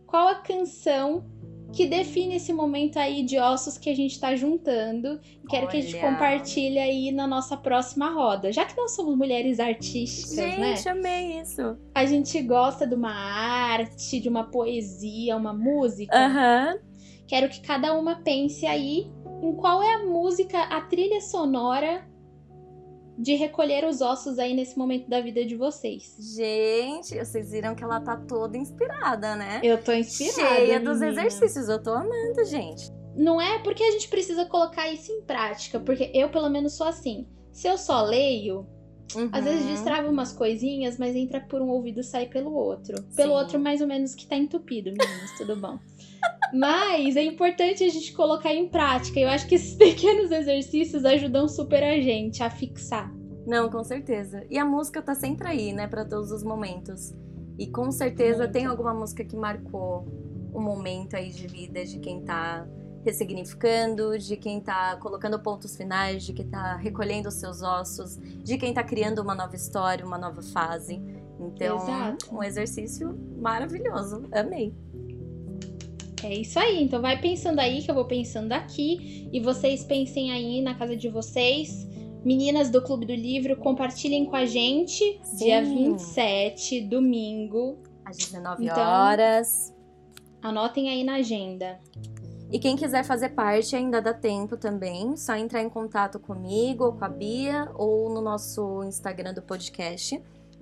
Qual 0.08 0.26
a 0.26 0.36
canção 0.36 1.24
que 1.72 1.86
define 1.86 2.36
esse 2.36 2.52
momento 2.52 2.98
aí 2.98 3.22
de 3.22 3.38
ossos 3.38 3.76
que 3.76 3.90
a 3.90 3.94
gente 3.94 4.12
está 4.12 4.34
juntando. 4.34 5.20
Quero 5.48 5.64
Olha. 5.64 5.70
que 5.70 5.76
a 5.76 5.80
gente 5.80 6.00
compartilhe 6.00 6.78
aí 6.78 7.12
na 7.12 7.26
nossa 7.26 7.56
próxima 7.56 8.10
roda. 8.10 8.50
Já 8.50 8.64
que 8.64 8.76
nós 8.76 8.92
somos 8.92 9.16
mulheres 9.16 9.60
artísticas, 9.60 10.36
gente, 10.36 10.58
né? 10.58 10.76
Gente, 10.76 10.88
amei 10.88 11.40
isso. 11.40 11.76
A 11.94 12.06
gente 12.06 12.40
gosta 12.42 12.86
de 12.86 12.94
uma 12.94 13.12
arte, 13.12 14.18
de 14.18 14.28
uma 14.28 14.44
poesia, 14.44 15.36
uma 15.36 15.52
música. 15.52 16.16
Uhum. 16.16 16.78
Quero 17.26 17.48
que 17.50 17.60
cada 17.60 17.92
uma 17.92 18.16
pense 18.22 18.64
aí 18.64 19.10
em 19.42 19.54
qual 19.54 19.82
é 19.82 19.94
a 19.94 20.06
música, 20.06 20.58
a 20.62 20.80
trilha 20.80 21.20
sonora 21.20 22.08
de 23.18 23.34
recolher 23.34 23.84
os 23.84 24.00
ossos 24.00 24.38
aí 24.38 24.54
nesse 24.54 24.78
momento 24.78 25.08
da 25.08 25.20
vida 25.20 25.44
de 25.44 25.56
vocês. 25.56 26.14
Gente, 26.36 27.18
vocês 27.18 27.50
viram 27.50 27.74
que 27.74 27.82
ela 27.82 28.00
tá 28.00 28.16
toda 28.16 28.56
inspirada, 28.56 29.34
né? 29.34 29.60
Eu 29.62 29.82
tô 29.82 29.92
inspirada. 29.92 30.54
Cheia 30.54 30.80
dos 30.80 31.02
exercícios, 31.02 31.68
eu 31.68 31.82
tô 31.82 31.90
amando, 31.90 32.44
gente. 32.46 32.90
Não 33.16 33.40
é 33.40 33.58
porque 33.58 33.82
a 33.82 33.90
gente 33.90 34.08
precisa 34.08 34.44
colocar 34.44 34.88
isso 34.92 35.10
em 35.10 35.22
prática, 35.22 35.80
porque 35.80 36.10
eu 36.14 36.28
pelo 36.28 36.48
menos 36.48 36.74
sou 36.74 36.86
assim. 36.86 37.26
Se 37.52 37.66
eu 37.66 37.76
só 37.76 38.02
leio, 38.02 38.64
Uhum. 39.16 39.30
Às 39.32 39.44
vezes 39.44 39.66
destrava 39.66 40.08
umas 40.08 40.32
coisinhas, 40.32 40.98
mas 40.98 41.16
entra 41.16 41.40
por 41.40 41.62
um 41.62 41.68
ouvido 41.68 42.00
e 42.00 42.04
sai 42.04 42.26
pelo 42.26 42.52
outro. 42.52 43.02
Pelo 43.16 43.32
Sim. 43.32 43.38
outro, 43.38 43.58
mais 43.58 43.80
ou 43.80 43.86
menos, 43.86 44.14
que 44.14 44.26
tá 44.26 44.36
entupido, 44.36 44.90
meninas, 44.90 45.32
tudo 45.38 45.56
bom. 45.56 45.78
Mas 46.52 47.16
é 47.16 47.22
importante 47.22 47.84
a 47.84 47.88
gente 47.88 48.12
colocar 48.12 48.52
em 48.52 48.68
prática. 48.68 49.18
Eu 49.18 49.28
acho 49.28 49.46
que 49.46 49.54
esses 49.54 49.74
pequenos 49.76 50.30
exercícios 50.30 51.04
ajudam 51.04 51.48
super 51.48 51.82
a 51.82 52.00
gente 52.00 52.42
a 52.42 52.50
fixar. 52.50 53.12
Não, 53.46 53.70
com 53.70 53.82
certeza. 53.82 54.44
E 54.50 54.58
a 54.58 54.64
música 54.64 55.00
tá 55.00 55.14
sempre 55.14 55.48
aí, 55.48 55.72
né, 55.72 55.86
para 55.86 56.04
todos 56.04 56.30
os 56.30 56.42
momentos. 56.42 57.14
E 57.58 57.66
com 57.66 57.90
certeza 57.90 58.40
Muito. 58.40 58.52
tem 58.52 58.66
alguma 58.66 58.92
música 58.92 59.24
que 59.24 59.36
marcou 59.36 60.06
um 60.54 60.60
momento 60.60 61.16
aí 61.16 61.30
de 61.30 61.46
vida 61.46 61.84
de 61.84 61.98
quem 61.98 62.22
tá 62.22 62.66
ressignificando, 63.04 64.18
de 64.18 64.36
quem 64.36 64.60
tá 64.60 64.96
colocando 64.96 65.38
pontos 65.38 65.76
finais, 65.76 66.24
de 66.24 66.32
quem 66.32 66.46
tá 66.46 66.76
recolhendo 66.76 67.28
os 67.28 67.34
seus 67.34 67.62
ossos, 67.62 68.18
de 68.18 68.58
quem 68.58 68.74
tá 68.74 68.82
criando 68.82 69.20
uma 69.20 69.34
nova 69.34 69.56
história, 69.56 70.04
uma 70.04 70.18
nova 70.18 70.42
fase. 70.42 71.00
Então, 71.40 71.76
Exato. 71.76 72.34
um 72.34 72.42
exercício 72.42 73.16
maravilhoso. 73.40 74.24
Amei. 74.32 74.74
É 76.24 76.34
isso 76.34 76.58
aí. 76.58 76.82
Então 76.82 77.00
vai 77.00 77.20
pensando 77.20 77.58
aí 77.58 77.82
que 77.82 77.90
eu 77.90 77.94
vou 77.94 78.04
pensando 78.04 78.52
aqui 78.52 79.28
e 79.32 79.40
vocês 79.40 79.84
pensem 79.84 80.30
aí 80.32 80.60
na 80.60 80.74
casa 80.74 80.96
de 80.96 81.08
vocês. 81.08 81.86
Meninas 82.24 82.68
do 82.70 82.82
Clube 82.82 83.06
do 83.06 83.14
Livro, 83.14 83.56
compartilhem 83.56 84.24
com 84.26 84.36
a 84.36 84.44
gente 84.44 85.20
Sim. 85.22 85.36
dia 85.36 85.62
27, 85.62 86.80
domingo. 86.82 87.78
Às 88.04 88.16
19 88.16 88.64
então, 88.64 88.76
horas. 88.76 89.74
Anotem 90.42 90.88
aí 90.88 91.04
na 91.04 91.16
agenda. 91.16 91.78
E 92.50 92.58
quem 92.58 92.76
quiser 92.76 93.04
fazer 93.04 93.30
parte 93.30 93.76
ainda 93.76 94.00
dá 94.00 94.14
tempo 94.14 94.56
também, 94.56 95.16
só 95.16 95.36
entrar 95.36 95.62
em 95.62 95.68
contato 95.68 96.18
comigo 96.18 96.84
ou 96.84 96.92
com 96.92 97.04
a 97.04 97.08
Bia 97.08 97.70
ou 97.74 98.08
no 98.08 98.22
nosso 98.22 98.82
Instagram 98.84 99.34
do 99.34 99.42
podcast, 99.42 100.20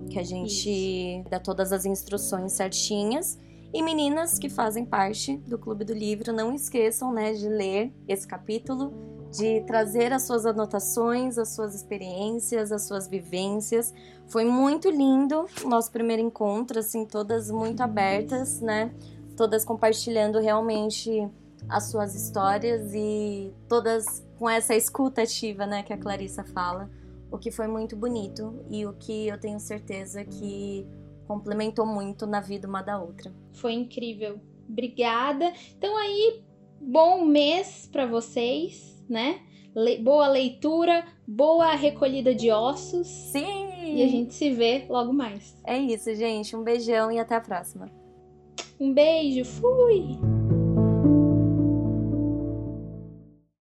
que 0.09 0.19
a 0.19 0.23
gente 0.23 0.69
Isso. 0.69 1.29
dá 1.29 1.39
todas 1.39 1.71
as 1.71 1.85
instruções 1.85 2.51
certinhas. 2.51 3.39
E 3.73 3.81
meninas 3.81 4.39
que 4.39 4.49
fazem 4.49 4.85
parte 4.85 5.37
do 5.37 5.57
Clube 5.57 5.83
do 5.83 5.93
Livro, 5.93 6.31
não 6.31 6.53
esqueçam, 6.53 7.11
né, 7.11 7.33
de 7.33 7.47
ler 7.49 7.93
esse 8.07 8.25
capítulo, 8.25 8.93
de 9.31 9.61
trazer 9.61 10.13
as 10.13 10.23
suas 10.23 10.45
anotações, 10.45 11.37
as 11.37 11.49
suas 11.49 11.75
experiências, 11.75 12.71
as 12.71 12.87
suas 12.87 13.07
vivências. 13.07 13.93
Foi 14.27 14.45
muito 14.45 14.89
lindo 14.89 15.45
o 15.63 15.67
nosso 15.67 15.91
primeiro 15.91 16.21
encontro, 16.21 16.79
assim, 16.79 17.05
todas 17.05 17.51
muito 17.51 17.81
abertas, 17.81 18.61
né? 18.61 18.91
Todas 19.35 19.65
compartilhando 19.65 20.39
realmente 20.39 21.29
as 21.67 21.85
suas 21.85 22.15
histórias 22.15 22.93
e 22.93 23.51
todas 23.67 24.25
com 24.39 24.49
essa 24.49 24.75
escuta 24.75 25.23
ativa, 25.23 25.65
né, 25.65 25.83
que 25.83 25.91
a 25.91 25.97
Clarissa 25.97 26.43
fala, 26.43 26.89
o 27.29 27.37
que 27.37 27.51
foi 27.51 27.67
muito 27.67 27.95
bonito 27.95 28.53
e 28.69 28.85
o 28.85 28.93
que 28.93 29.27
eu 29.27 29.37
tenho 29.37 29.59
certeza 29.59 30.23
que 30.23 30.87
complementou 31.27 31.85
muito 31.85 32.25
na 32.25 32.39
vida 32.39 32.67
uma 32.67 32.81
da 32.81 32.99
outra. 32.99 33.33
Foi 33.53 33.73
incrível. 33.73 34.39
Obrigada. 34.67 35.51
Então 35.77 35.95
aí, 35.97 36.43
bom 36.79 37.25
mês 37.25 37.87
para 37.91 38.05
vocês, 38.05 39.03
né? 39.09 39.41
Le 39.75 39.99
boa 39.99 40.27
leitura, 40.27 41.05
boa 41.27 41.73
recolhida 41.73 42.33
de 42.33 42.51
ossos. 42.51 43.07
Sim! 43.07 43.67
E 43.95 44.03
a 44.03 44.07
gente 44.07 44.33
se 44.33 44.51
vê 44.51 44.85
logo 44.89 45.13
mais. 45.13 45.55
É 45.65 45.77
isso, 45.77 46.13
gente. 46.15 46.55
Um 46.55 46.63
beijão 46.63 47.11
e 47.11 47.19
até 47.19 47.35
a 47.35 47.41
próxima. 47.41 47.89
Um 48.79 48.93
beijo. 48.93 49.45
Fui! 49.45 50.36